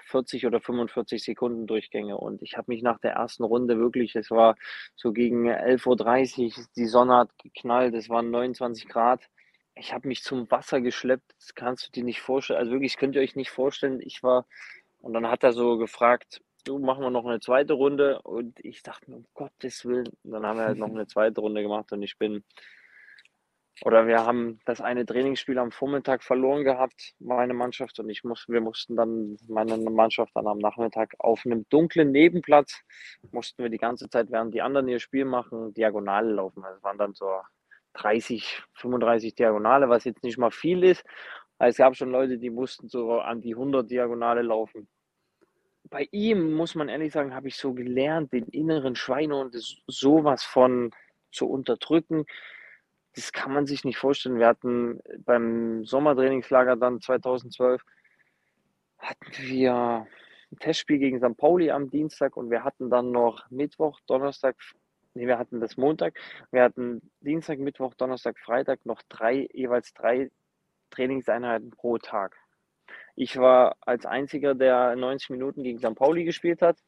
[0.06, 2.16] 40 oder 45 Sekunden Durchgänge.
[2.16, 4.54] Und ich habe mich nach der ersten Runde wirklich, es war
[4.94, 9.28] so gegen 11.30 Uhr, die Sonne hat geknallt, es waren 29 Grad
[9.78, 12.58] ich habe mich zum Wasser geschleppt, das kannst du dir nicht vorstellen.
[12.58, 14.00] Also wirklich, könnt ihr euch nicht vorstellen.
[14.00, 14.46] Ich war,
[15.00, 18.20] und dann hat er so gefragt, du machen wir noch eine zweite Runde.
[18.22, 20.08] Und ich dachte mir, um Gottes Willen.
[20.24, 22.44] Und dann haben wir halt noch eine zweite Runde gemacht und ich bin,
[23.84, 28.48] oder wir haben das eine Trainingsspiel am Vormittag verloren gehabt, meine Mannschaft, und ich muss,
[28.48, 32.82] wir mussten dann, meine Mannschaft dann am Nachmittag auf einem dunklen Nebenplatz,
[33.30, 36.64] mussten wir die ganze Zeit, während die anderen ihr Spiel machen, Diagonale laufen.
[36.64, 37.26] Also waren dann so
[37.98, 41.04] 30, 35 Diagonale, was jetzt nicht mal viel ist.
[41.58, 44.88] Es gab schon Leute, die mussten so an die 100 Diagonale laufen.
[45.90, 49.56] Bei ihm, muss man ehrlich sagen, habe ich so gelernt, den inneren Schweinehund
[49.86, 50.92] sowas von
[51.32, 52.26] zu unterdrücken.
[53.14, 54.38] Das kann man sich nicht vorstellen.
[54.38, 57.82] Wir hatten beim Sommertrainingslager dann 2012
[58.98, 60.06] hatten wir
[60.50, 61.36] ein Testspiel gegen St.
[61.36, 64.56] Pauli am Dienstag und wir hatten dann noch Mittwoch, Donnerstag,
[65.18, 66.18] nee, wir hatten das Montag,
[66.50, 70.30] wir hatten Dienstag, Mittwoch, Donnerstag, Freitag noch drei, jeweils drei
[70.90, 72.36] Trainingseinheiten pro Tag.
[73.16, 75.94] Ich war als einziger, der 90 Minuten gegen St.
[75.94, 76.78] Pauli gespielt hat.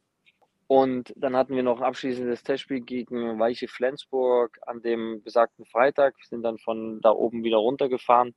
[0.68, 6.16] Und dann hatten wir noch ein abschließendes Testspiel gegen Weiche Flensburg an dem besagten Freitag.
[6.16, 8.34] Wir sind dann von da oben wieder runtergefahren.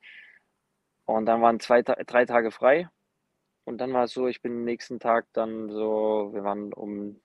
[1.06, 2.90] Und dann waren zwei, drei Tage frei.
[3.66, 7.22] und dann war es so, ich bin nächsten Tag dann so, wir waren um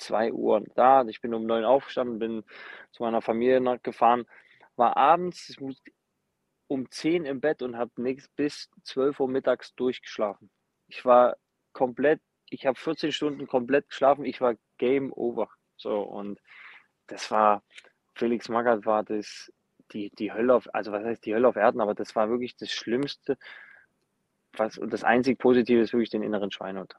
[0.00, 1.04] 2 Uhr da.
[1.04, 2.44] Ich bin um 9 aufgestanden, bin
[2.92, 4.26] zu meiner Familie gefahren,
[4.76, 5.56] war abends
[6.68, 7.90] um 10 im Bett und habe
[8.36, 10.50] bis 12 Uhr mittags durchgeschlafen.
[10.86, 11.36] Ich war
[11.72, 15.48] komplett, ich habe 14 Stunden komplett geschlafen, ich war Game Over.
[15.76, 16.40] So und
[17.06, 17.62] das war,
[18.14, 19.52] Felix Magath war das,
[19.92, 22.56] die, die Hölle auf, also was heißt die Hölle auf Erden, aber das war wirklich
[22.56, 23.36] das Schlimmste.
[24.52, 26.94] Was, und das einzig Positive ist wirklich den inneren Schweinhund.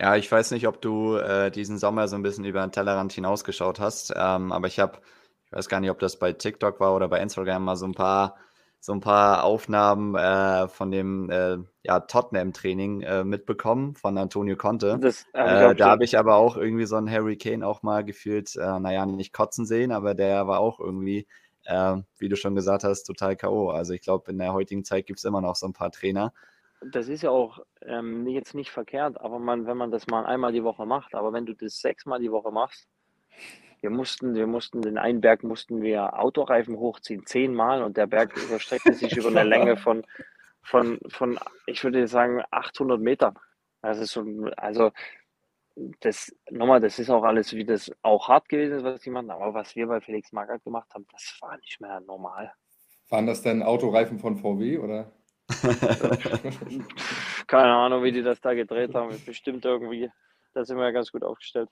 [0.00, 3.12] Ja, ich weiß nicht, ob du äh, diesen Sommer so ein bisschen über den Tellerrand
[3.12, 4.98] hinausgeschaut hast, ähm, aber ich habe,
[5.46, 7.94] ich weiß gar nicht, ob das bei TikTok war oder bei Instagram mal so ein
[7.94, 8.36] paar,
[8.78, 15.00] so ein paar Aufnahmen äh, von dem äh, ja, Tottenham-Training äh, mitbekommen von Antonio Conte.
[15.00, 18.54] Das, äh, da habe ich aber auch irgendwie so einen Harry Kane auch mal gefühlt,
[18.54, 21.26] äh, naja, nicht kotzen sehen, aber der war auch irgendwie,
[21.64, 23.70] äh, wie du schon gesagt hast, total K.O.
[23.70, 26.32] Also ich glaube, in der heutigen Zeit gibt es immer noch so ein paar Trainer,
[26.84, 30.52] das ist ja auch ähm, jetzt nicht verkehrt, aber man, wenn man das mal einmal
[30.52, 32.88] die Woche macht, aber wenn du das sechsmal die Woche machst,
[33.80, 38.36] wir mussten, wir mussten den einen Berg mussten wir Autoreifen hochziehen, zehnmal und der Berg
[38.36, 40.04] überstreckte sich über eine Länge von,
[40.62, 43.38] von, von, ich würde sagen, 800 Metern.
[43.82, 44.24] Das ist so,
[44.56, 44.90] also
[46.00, 49.30] das, nochmal, das ist auch alles, wie das auch hart gewesen ist, was die machen,
[49.30, 52.52] aber was wir bei Felix Magath gemacht haben, das war nicht mehr normal.
[53.10, 55.12] Waren das denn Autoreifen von VW oder?
[57.46, 59.16] Keine Ahnung, wie die das da gedreht haben.
[59.24, 60.10] Bestimmt irgendwie.
[60.54, 61.68] Da sind wir ja ganz gut aufgestellt.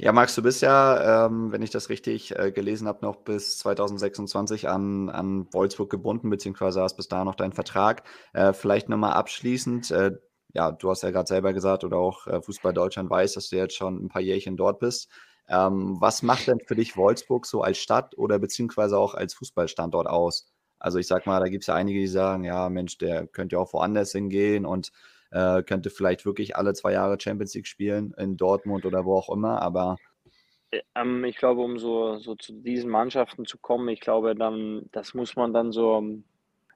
[0.00, 3.58] Ja, Max, du bist ja, ähm, wenn ich das richtig äh, gelesen habe, noch bis
[3.58, 8.02] 2026 an, an Wolfsburg gebunden, beziehungsweise hast bis da noch deinen Vertrag.
[8.32, 10.10] Äh, vielleicht nochmal abschließend, äh,
[10.52, 13.56] ja, du hast ja gerade selber gesagt, oder auch äh, Fußball Deutschland weiß, dass du
[13.56, 15.08] jetzt schon ein paar Jährchen dort bist.
[15.48, 20.08] Ähm, was macht denn für dich Wolfsburg so als Stadt oder beziehungsweise auch als Fußballstandort
[20.08, 20.53] aus?
[20.84, 23.56] Also ich sag mal, da gibt es ja einige, die sagen, ja, Mensch, der könnte
[23.56, 24.92] ja auch woanders hingehen und
[25.30, 29.30] äh, könnte vielleicht wirklich alle zwei Jahre Champions League spielen, in Dortmund oder wo auch
[29.30, 29.96] immer, aber
[30.70, 34.82] äh, ähm, ich glaube, um so, so zu diesen Mannschaften zu kommen, ich glaube, dann,
[34.92, 36.04] das muss man dann so,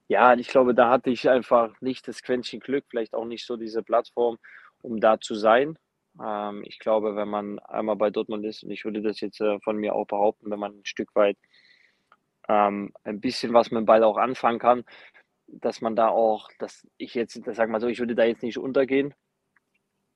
[0.07, 3.59] ja, ich glaube, da hatte ich einfach nicht das Quäntchen Glück, vielleicht auch nicht so
[3.59, 4.39] diese Plattform,
[4.81, 5.79] um da zu sein.
[6.19, 9.61] Ähm, ich glaube, wenn man einmal bei Dortmund ist, und ich würde das jetzt äh,
[9.61, 11.37] von mir auch behaupten, wenn man ein Stück weit
[12.49, 14.85] ähm, ein bisschen was mit dem Ball auch anfangen kann,
[15.47, 18.43] dass man da auch, dass ich jetzt, das sag mal so, ich würde da jetzt
[18.43, 19.15] nicht untergehen.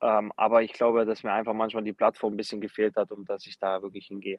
[0.00, 3.24] Ähm, aber ich glaube, dass mir einfach manchmal die Plattform ein bisschen gefehlt hat, um
[3.24, 4.38] dass ich da wirklich hingehe.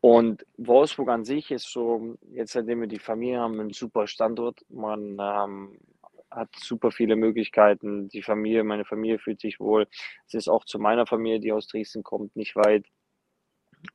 [0.00, 4.60] Und Wolfsburg an sich ist so, jetzt seitdem wir die Familie haben, ein super Standort.
[4.68, 5.78] Man ähm,
[6.30, 8.08] hat super viele Möglichkeiten.
[8.08, 9.88] Die Familie, meine Familie fühlt sich wohl.
[10.26, 12.86] Es ist auch zu meiner Familie, die aus Dresden kommt, nicht weit.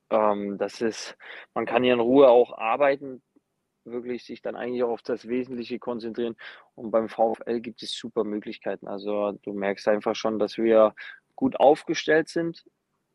[0.10, 1.18] Ähm, das ist,
[1.54, 3.22] man kann hier in Ruhe auch arbeiten,
[3.86, 6.36] wirklich sich dann eigentlich auch auf das Wesentliche konzentrieren.
[6.76, 8.88] Und beim VfL gibt es super Möglichkeiten.
[8.88, 10.94] Also du merkst einfach schon, dass wir
[11.36, 12.66] gut aufgestellt sind,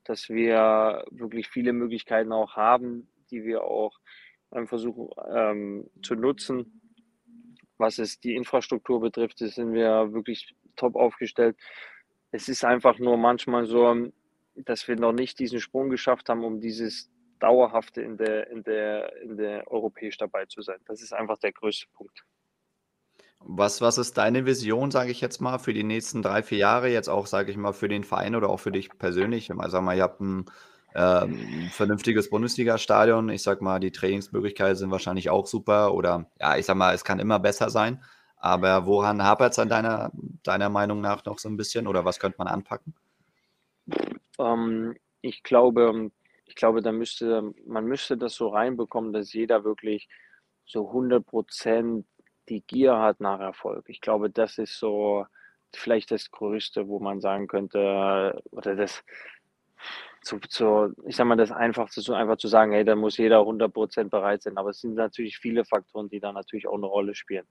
[0.05, 3.99] dass wir wirklich viele Möglichkeiten auch haben, die wir auch
[4.65, 6.81] versuchen ähm, zu nutzen.
[7.77, 11.57] Was es die Infrastruktur betrifft, sind wir wirklich top aufgestellt.
[12.31, 14.11] Es ist einfach nur manchmal so,
[14.65, 19.17] dass wir noch nicht diesen Sprung geschafft haben, um dieses Dauerhafte in der, in der,
[19.23, 20.79] in der europäisch dabei zu sein.
[20.87, 22.25] Das ist einfach der größte Punkt.
[23.41, 26.89] Was, was ist deine Vision, sage ich jetzt mal, für die nächsten drei, vier Jahre,
[26.89, 29.49] jetzt auch, sage ich mal, für den Verein oder auch für dich persönlich?
[29.49, 30.47] Ich sag mal, ihr habt ein
[30.95, 33.29] ähm, vernünftiges Bundesliga-Stadion.
[33.29, 37.05] Ich sag mal, die Trainingsmöglichkeiten sind wahrscheinlich auch super oder ja, ich sag mal, es
[37.05, 38.03] kann immer besser sein.
[38.37, 40.11] Aber woran hapert es an deiner,
[40.43, 42.95] deiner Meinung nach noch so ein bisschen oder was könnte man anpacken?
[44.39, 46.11] Ähm, ich glaube,
[46.47, 50.09] ich glaube, da müsste, man müsste das so reinbekommen, dass jeder wirklich
[50.65, 52.07] so 100 Prozent
[52.49, 53.89] die Gier hat nach Erfolg.
[53.89, 55.27] Ich glaube, das ist so
[55.75, 59.05] vielleicht das Größte, wo man sagen könnte, oder das,
[60.23, 63.41] zu, zu, ich sag mal, das Einfachste, so einfach zu sagen, hey, da muss jeder
[63.41, 64.59] 100 Prozent bereit sein.
[64.59, 67.47] Aber es sind natürlich viele Faktoren, die da natürlich auch eine Rolle spielen.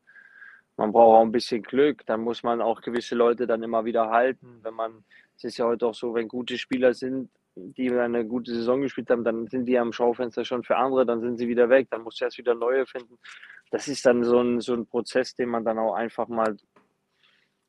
[0.78, 4.12] Man braucht auch ein bisschen Glück, dann muss man auch gewisse Leute dann immer wieder
[4.12, 4.60] halten.
[4.62, 5.04] Wenn man,
[5.36, 9.10] es ist ja heute auch so, wenn gute Spieler sind, die eine gute Saison gespielt
[9.10, 12.04] haben, dann sind die am Schaufenster schon für andere, dann sind sie wieder weg, dann
[12.04, 13.18] muss du erst wieder neue finden.
[13.72, 16.56] Das ist dann so ein, so ein Prozess, den man dann auch einfach mal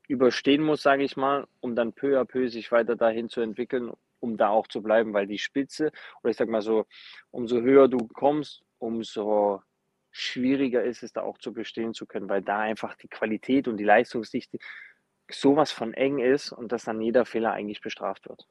[0.06, 3.90] überstehen muss, sage ich mal, um dann peu à peu sich weiter dahin zu entwickeln,
[4.20, 5.92] um da auch zu bleiben, weil die Spitze,
[6.22, 6.86] oder ich sag mal so,
[7.30, 9.62] umso höher du kommst, umso
[10.18, 13.76] schwieriger ist es da auch zu bestehen zu können, weil da einfach die Qualität und
[13.76, 14.58] die Leistungsdichte
[15.30, 18.46] sowas von eng ist und dass dann jeder Fehler eigentlich bestraft wird.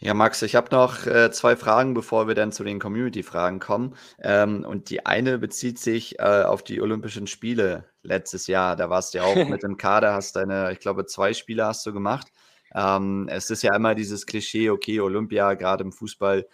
[0.00, 3.96] Ja, Max, ich habe noch äh, zwei Fragen, bevor wir dann zu den Community-Fragen kommen.
[4.22, 8.76] Ähm, und die eine bezieht sich äh, auf die Olympischen Spiele letztes Jahr.
[8.76, 11.84] Da warst du ja auch mit im Kader, hast deine, ich glaube, zwei Spiele hast
[11.84, 12.28] du gemacht.
[12.74, 16.46] Ähm, es ist ja immer dieses Klischee, okay, Olympia, gerade im Fußball,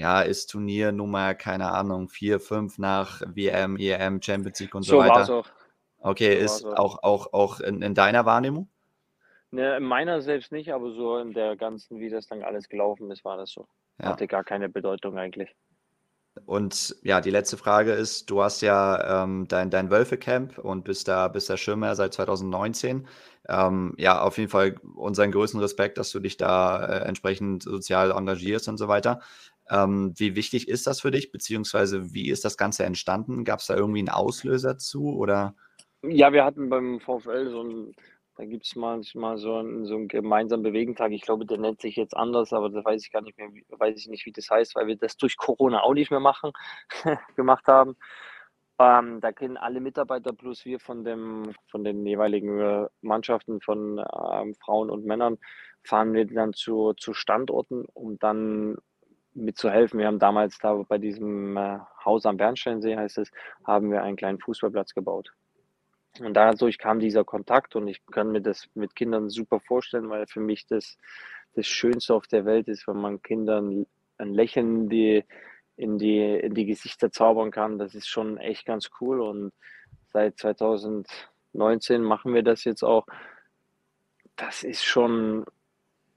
[0.00, 4.98] ja, ist Turniernummer, keine Ahnung, vier, fünf nach WM, EM, Champions League und so, so
[4.98, 5.14] weiter.
[5.14, 5.46] War's auch.
[5.98, 8.68] Okay, so ist auch, auch, auch in, in deiner Wahrnehmung?
[9.50, 13.10] Ne, in meiner selbst nicht, aber so in der ganzen, wie das dann alles gelaufen
[13.10, 13.66] ist, war das so.
[14.00, 14.08] Ja.
[14.08, 15.54] Hatte gar keine Bedeutung eigentlich.
[16.46, 21.08] Und ja, die letzte Frage ist, du hast ja ähm, dein, dein Wölfe-Camp und bist
[21.08, 23.06] da, bist da Schirmherr seit 2019.
[23.48, 28.12] Ähm, ja, auf jeden Fall unseren größten Respekt, dass du dich da äh, entsprechend sozial
[28.12, 29.20] engagierst und so weiter.
[29.70, 33.44] Ähm, wie wichtig ist das für dich, beziehungsweise wie ist das Ganze entstanden?
[33.44, 35.54] Gab es da irgendwie einen Auslöser zu oder?
[36.02, 37.94] Ja, wir hatten beim VfL so ein
[38.40, 41.12] da gibt es manchmal so einen, so einen gemeinsamen Bewegentag.
[41.12, 43.98] Ich glaube, der nennt sich jetzt anders, aber da weiß ich gar nicht mehr, weiß
[43.98, 46.52] ich nicht, wie das heißt, weil wir das durch Corona auch nicht mehr machen,
[47.36, 47.96] gemacht haben.
[48.78, 53.98] Ähm, da kennen alle Mitarbeiter plus wir von, dem, von den jeweiligen äh, Mannschaften von
[53.98, 55.36] ähm, Frauen und Männern,
[55.84, 58.78] fahren wir dann zu, zu Standorten, um dann
[59.34, 59.98] mitzuhelfen.
[59.98, 63.30] Wir haben damals da bei diesem äh, Haus am Bernsteinsee, heißt es,
[63.64, 65.32] haben wir einen kleinen Fußballplatz gebaut.
[66.18, 70.26] Und dadurch kam dieser Kontakt und ich kann mir das mit Kindern super vorstellen, weil
[70.26, 70.98] für mich das
[71.54, 73.86] das Schönste auf der Welt ist, wenn man Kindern
[74.18, 75.24] ein Lächeln die,
[75.76, 77.78] in die, in die Gesichter zaubern kann.
[77.78, 79.52] Das ist schon echt ganz cool und
[80.12, 83.06] seit 2019 machen wir das jetzt auch.
[84.36, 85.44] Das ist schon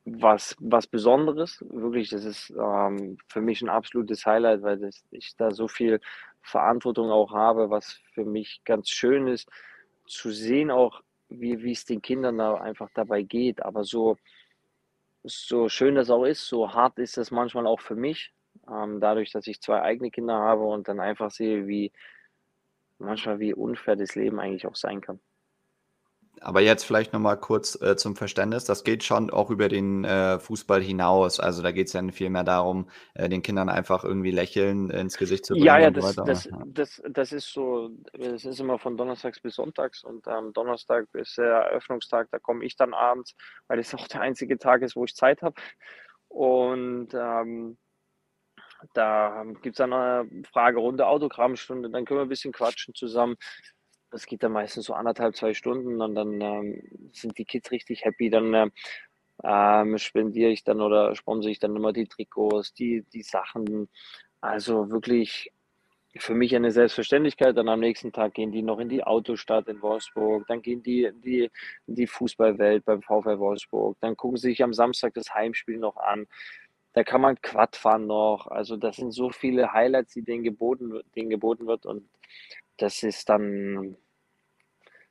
[0.06, 1.64] was, was Besonderes.
[1.70, 5.99] Wirklich, das ist ähm, für mich ein absolutes Highlight, weil das, ich da so viel
[6.41, 9.49] Verantwortung auch habe, was für mich ganz schön ist
[10.06, 13.64] zu sehen auch, wie, wie es den Kindern da einfach dabei geht.
[13.64, 14.18] Aber so,
[15.24, 18.34] so schön das auch ist, so hart ist das manchmal auch für mich.
[18.70, 21.91] Ähm, dadurch, dass ich zwei eigene Kinder habe und dann einfach sehe, wie
[22.99, 25.20] manchmal wie unfair das Leben eigentlich auch sein kann.
[26.43, 28.65] Aber jetzt vielleicht nochmal kurz äh, zum Verständnis.
[28.65, 31.39] Das geht schon auch über den äh, Fußball hinaus.
[31.39, 35.17] Also da geht es ja viel mehr darum, äh, den Kindern einfach irgendwie Lächeln ins
[35.17, 35.65] Gesicht zu bringen.
[35.65, 40.03] Ja, ja, das, das, das, das, ist so, das ist immer von Donnerstags bis Sonntags
[40.03, 43.35] und am ähm, Donnerstag ist der Eröffnungstag, da komme ich dann abends,
[43.67, 45.55] weil es auch der einzige Tag ist, wo ich Zeit habe.
[46.27, 47.77] Und ähm,
[48.93, 53.37] da gibt es dann eine Fragerunde, Autogrammstunde, dann können wir ein bisschen quatschen zusammen
[54.14, 58.05] das geht dann meistens so anderthalb, zwei Stunden und dann ähm, sind die Kids richtig
[58.05, 58.30] happy.
[58.30, 58.70] Dann äh,
[59.43, 63.89] ähm, spendiere ich dann oder sponsere ich dann immer die Trikots, die, die Sachen.
[64.39, 65.51] Also wirklich
[66.18, 67.57] für mich eine Selbstverständlichkeit.
[67.57, 71.05] Dann am nächsten Tag gehen die noch in die Autostadt in Wolfsburg, dann gehen die
[71.05, 71.49] in die,
[71.88, 75.97] in die Fußballwelt beim VfL Wolfsburg, dann gucken sie sich am Samstag das Heimspiel noch
[75.97, 76.28] an.
[76.93, 78.45] Da kann man Quad fahren noch.
[78.45, 82.07] Also das sind so viele Highlights, die denen geboten, denen geboten wird und
[82.78, 83.97] das ist dann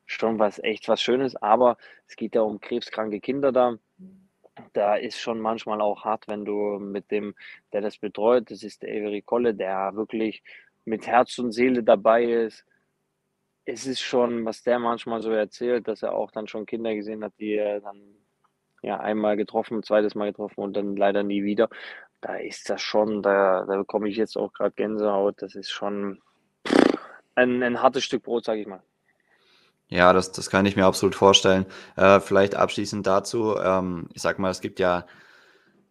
[0.06, 1.76] schon was echt was Schönes, aber
[2.06, 3.76] es geht ja um krebskranke Kinder da.
[4.74, 7.34] Da ist schon manchmal auch hart, wenn du mit dem,
[7.72, 10.42] der das betreut, das ist der Avery Kolle, der wirklich
[10.84, 12.66] mit Herz und Seele dabei ist.
[13.64, 17.24] Es ist schon, was der manchmal so erzählt, dass er auch dann schon Kinder gesehen
[17.24, 18.16] hat, die er dann
[18.82, 21.68] ja einmal getroffen, zweites Mal getroffen und dann leider nie wieder.
[22.20, 25.40] Da ist das schon, da, da bekomme ich jetzt auch gerade Gänsehaut.
[25.40, 26.20] Das ist schon
[27.34, 28.82] ein, ein hartes Stück Brot, sage ich mal.
[29.92, 31.66] Ja, das, das kann ich mir absolut vorstellen.
[31.96, 35.04] Äh, vielleicht abschließend dazu, ähm, ich sag mal, es gibt ja,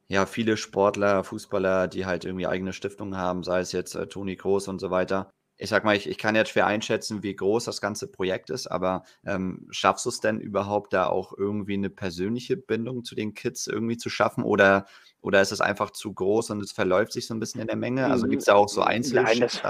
[0.07, 4.35] ja viele Sportler, Fußballer, die halt irgendwie eigene Stiftungen haben, sei es jetzt äh, Toni
[4.35, 5.29] Groß und so weiter.
[5.57, 8.65] Ich sag mal, ich, ich kann jetzt schwer einschätzen, wie groß das ganze Projekt ist,
[8.65, 13.35] aber ähm, schaffst du es denn überhaupt da auch irgendwie eine persönliche Bindung zu den
[13.35, 14.87] Kids irgendwie zu schaffen oder,
[15.21, 17.75] oder ist es einfach zu groß und es verläuft sich so ein bisschen in der
[17.75, 18.07] Menge?
[18.07, 19.61] Also gibt es da auch so einzelne Nein, das,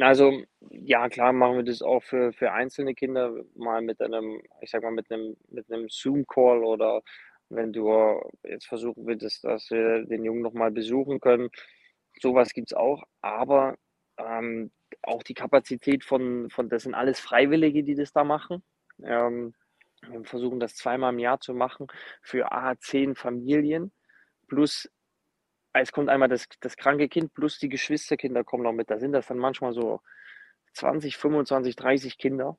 [0.00, 4.70] also, ja, klar machen wir das auch für, für einzelne Kinder, mal mit einem, ich
[4.70, 7.02] sag mal, mit einem, mit einem Zoom-Call oder
[7.50, 11.50] wenn du jetzt versuchen würdest, dass wir den Jungen nochmal besuchen können.
[12.20, 13.76] Sowas gibt es auch, aber
[14.18, 14.70] ähm,
[15.02, 18.62] auch die Kapazität von, von, das sind alles Freiwillige, die das da machen.
[19.02, 19.54] Ähm,
[20.08, 21.86] wir versuchen das zweimal im Jahr zu machen
[22.22, 23.92] für A, zehn Familien
[24.48, 24.90] plus
[25.74, 28.90] es kommt einmal das, das kranke Kind plus die Geschwisterkinder kommen noch mit.
[28.90, 30.00] Da sind das dann manchmal so
[30.74, 32.58] 20, 25, 30 Kinder.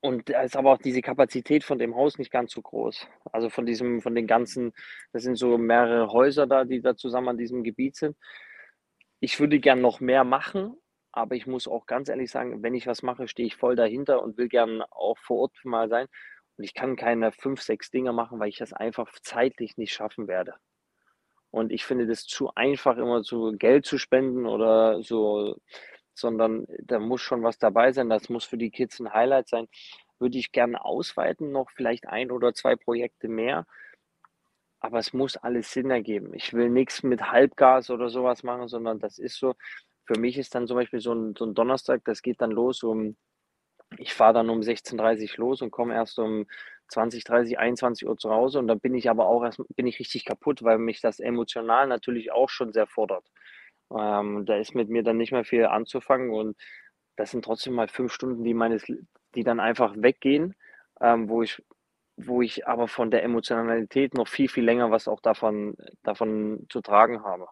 [0.00, 3.06] Und da ist aber auch diese Kapazität von dem Haus nicht ganz so groß.
[3.32, 4.72] Also von diesem, von den ganzen,
[5.12, 8.16] das sind so mehrere Häuser da, die da zusammen an diesem Gebiet sind.
[9.20, 10.76] Ich würde gern noch mehr machen,
[11.12, 14.22] aber ich muss auch ganz ehrlich sagen, wenn ich was mache, stehe ich voll dahinter
[14.22, 16.06] und will gern auch vor Ort mal sein.
[16.56, 20.28] Und ich kann keine fünf, sechs Dinge machen, weil ich das einfach zeitlich nicht schaffen
[20.28, 20.54] werde.
[21.50, 25.56] Und ich finde das zu einfach, immer so Geld zu spenden oder so
[26.16, 28.08] sondern da muss schon was dabei sein.
[28.08, 29.68] Das muss für die Kids ein Highlight sein.
[30.18, 33.66] Würde ich gerne ausweiten, noch vielleicht ein oder zwei Projekte mehr.
[34.80, 36.34] Aber es muss alles Sinn ergeben.
[36.34, 39.54] Ich will nichts mit Halbgas oder sowas machen, sondern das ist so.
[40.04, 42.82] Für mich ist dann zum Beispiel so ein, so ein Donnerstag, das geht dann los
[42.84, 43.16] um,
[43.98, 46.46] ich fahre dann um 16.30 Uhr los und komme erst um
[46.88, 49.98] 20, 30, 21 Uhr zu Hause und dann bin ich aber auch erst, bin ich
[49.98, 53.26] richtig kaputt, weil mich das emotional natürlich auch schon sehr fordert.
[53.96, 56.56] Ähm, da ist mit mir dann nicht mehr viel anzufangen und
[57.16, 58.84] das sind trotzdem mal fünf Stunden, die meines,
[59.34, 60.54] die dann einfach weggehen,
[61.00, 61.62] ähm, wo ich,
[62.16, 66.80] wo ich aber von der Emotionalität noch viel, viel länger was auch davon, davon zu
[66.80, 67.48] tragen habe.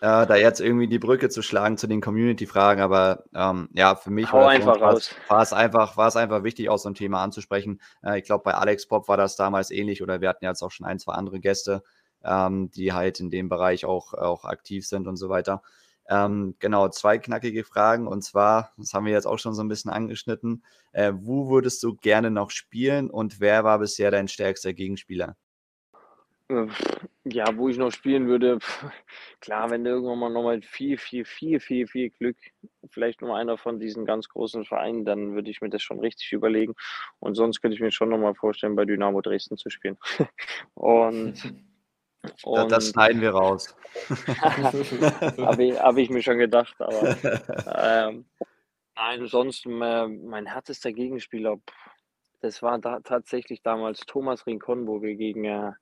[0.00, 4.10] Äh, da jetzt irgendwie die Brücke zu schlagen zu den Community-Fragen, aber ähm, ja, für
[4.10, 7.22] mich einfach war, es, war es einfach, war es einfach wichtig, auch so ein Thema
[7.22, 7.80] anzusprechen.
[8.02, 10.70] Äh, ich glaube, bei Alex Pop war das damals ähnlich oder wir hatten jetzt auch
[10.70, 11.82] schon ein, zwei andere Gäste,
[12.22, 15.62] ähm, die halt in dem Bereich auch, auch aktiv sind und so weiter.
[16.08, 19.68] Ähm, genau, zwei knackige Fragen und zwar, das haben wir jetzt auch schon so ein
[19.68, 24.74] bisschen angeschnitten, äh, wo würdest du gerne noch spielen und wer war bisher dein stärkster
[24.74, 25.36] Gegenspieler?
[26.48, 26.66] Äh,
[27.24, 28.58] ja, wo ich noch spielen würde,
[29.40, 32.36] klar, wenn irgendwann mal nochmal viel, viel, viel, viel, viel Glück,
[32.88, 36.32] vielleicht nur einer von diesen ganz großen Vereinen, dann würde ich mir das schon richtig
[36.32, 36.74] überlegen.
[37.18, 39.98] Und sonst könnte ich mir schon nochmal vorstellen, bei Dynamo Dresden zu spielen.
[40.74, 41.54] Und,
[42.44, 43.76] und das schneiden wir raus.
[44.40, 47.16] Habe ich, hab ich mir schon gedacht, aber
[47.76, 48.24] ähm,
[48.96, 51.60] nein, sonst äh, mein härtester Gegenspieler,
[52.40, 55.72] das war da tatsächlich damals Thomas wir gegen äh,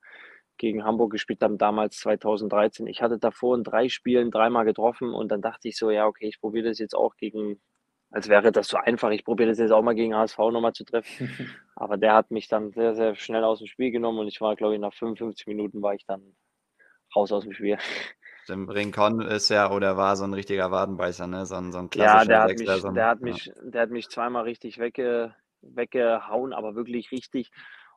[0.57, 2.87] gegen Hamburg gespielt haben, damals 2013.
[2.87, 6.27] Ich hatte davor in drei Spielen dreimal getroffen und dann dachte ich so, ja, okay,
[6.27, 7.59] ich probiere das jetzt auch gegen,
[8.11, 10.85] als wäre das so einfach, ich probiere das jetzt auch mal gegen HSV nochmal zu
[10.85, 11.29] treffen.
[11.75, 14.55] Aber der hat mich dann sehr, sehr schnell aus dem Spiel genommen und ich war,
[14.55, 16.35] glaube ich, nach 55 Minuten war ich dann
[17.15, 17.77] raus aus dem Spiel.
[18.47, 21.45] Dem Rincon ist ja oder war so ein richtiger Wadenbeißer, ne?
[21.45, 23.25] So ein, so ein klassischer ja, der hat, Wechsler, mich, so ein, der, hat ja.
[23.25, 27.51] mich, der hat mich zweimal richtig wegge, weggehauen, aber wirklich richtig.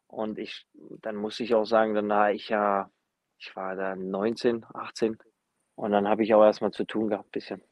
[0.09, 0.67] Und ich,
[1.03, 2.91] dann muss ich auch sagen, dann war ich ja,
[3.39, 5.19] ich war da 19, 18
[5.77, 7.63] und dann habe ich auch erstmal zu tun gehabt, bisschen.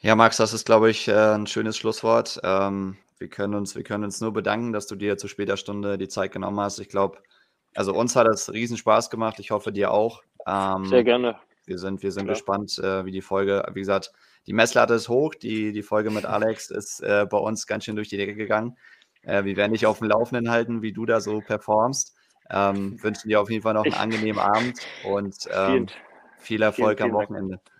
[0.00, 2.38] Ja, Max, das ist, glaube ich, äh, ein schönes Schlusswort.
[2.44, 5.98] Ähm, wir können uns, wir können uns nur bedanken, dass du dir zu später Stunde
[5.98, 6.78] die Zeit genommen hast.
[6.78, 7.18] Ich glaube,
[7.74, 9.40] also uns hat es riesen Spaß gemacht.
[9.40, 10.22] Ich hoffe dir auch.
[10.46, 11.36] Ähm, Sehr gerne.
[11.64, 14.12] Wir sind, wir sind gespannt, äh, wie die Folge, wie gesagt,
[14.46, 15.34] die Messlatte ist hoch.
[15.34, 18.78] Die, die Folge mit Alex ist äh, bei uns ganz schön durch die Decke gegangen.
[19.22, 22.16] Äh, wir werden dich auf dem Laufenden halten, wie du da so performst.
[22.50, 25.86] Ähm, wünschen dir auf jeden Fall noch einen angenehmen Abend und ähm,
[26.38, 27.56] viel Erfolg vielen, vielen am Wochenende.
[27.56, 27.78] Dank.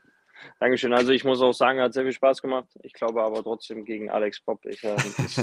[0.61, 0.93] Dankeschön.
[0.93, 2.69] Also ich muss auch sagen, hat sehr viel Spaß gemacht.
[2.83, 5.39] Ich glaube aber trotzdem gegen Alex Pop ich, äh, ist,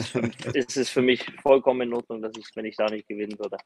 [0.56, 3.58] ist, es für mich vollkommen in Ordnung, dass ich, wenn ich da nicht gewinnen würde.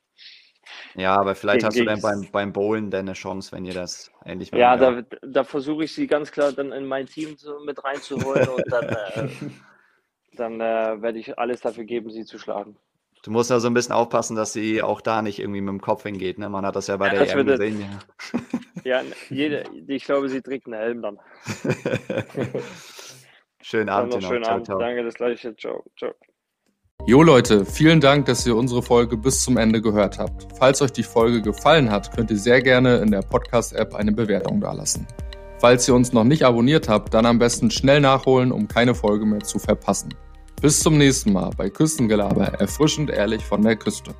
[0.95, 4.11] Ja, aber vielleicht gegen, hast du dann beim, beim Bowlen deine Chance, wenn ihr das
[4.25, 4.59] endlich mal.
[4.59, 8.47] Ja, da, da versuche ich sie ganz klar dann in mein Team so mit reinzuholen
[8.49, 9.29] und dann äh,
[10.35, 12.77] dann äh, werde ich alles dafür geben, sie zu schlagen.
[13.23, 15.81] Du musst ja so ein bisschen aufpassen, dass sie auch da nicht irgendwie mit dem
[15.81, 16.37] Kopf hingeht.
[16.37, 16.47] Ne?
[16.47, 17.85] Man hat das ja bei ja, der EM gesehen.
[18.83, 21.19] Ja, ja jede, ich glaube, sie trägt einen Helm dann.
[23.61, 24.13] schönen Abend.
[24.13, 24.65] Noch schönen ciao, Abend.
[24.67, 24.79] Ciao.
[24.79, 25.55] Danke, das gleiche.
[25.57, 25.83] Ciao.
[25.97, 26.13] ciao.
[27.05, 30.47] Jo Leute, vielen Dank, dass ihr unsere Folge bis zum Ende gehört habt.
[30.57, 34.61] Falls euch die Folge gefallen hat, könnt ihr sehr gerne in der Podcast-App eine Bewertung
[34.61, 35.07] dalassen.
[35.59, 39.25] Falls ihr uns noch nicht abonniert habt, dann am besten schnell nachholen, um keine Folge
[39.25, 40.13] mehr zu verpassen.
[40.61, 44.13] Bis zum nächsten Mal bei Küstengelaber, erfrischend ehrlich von der Küste.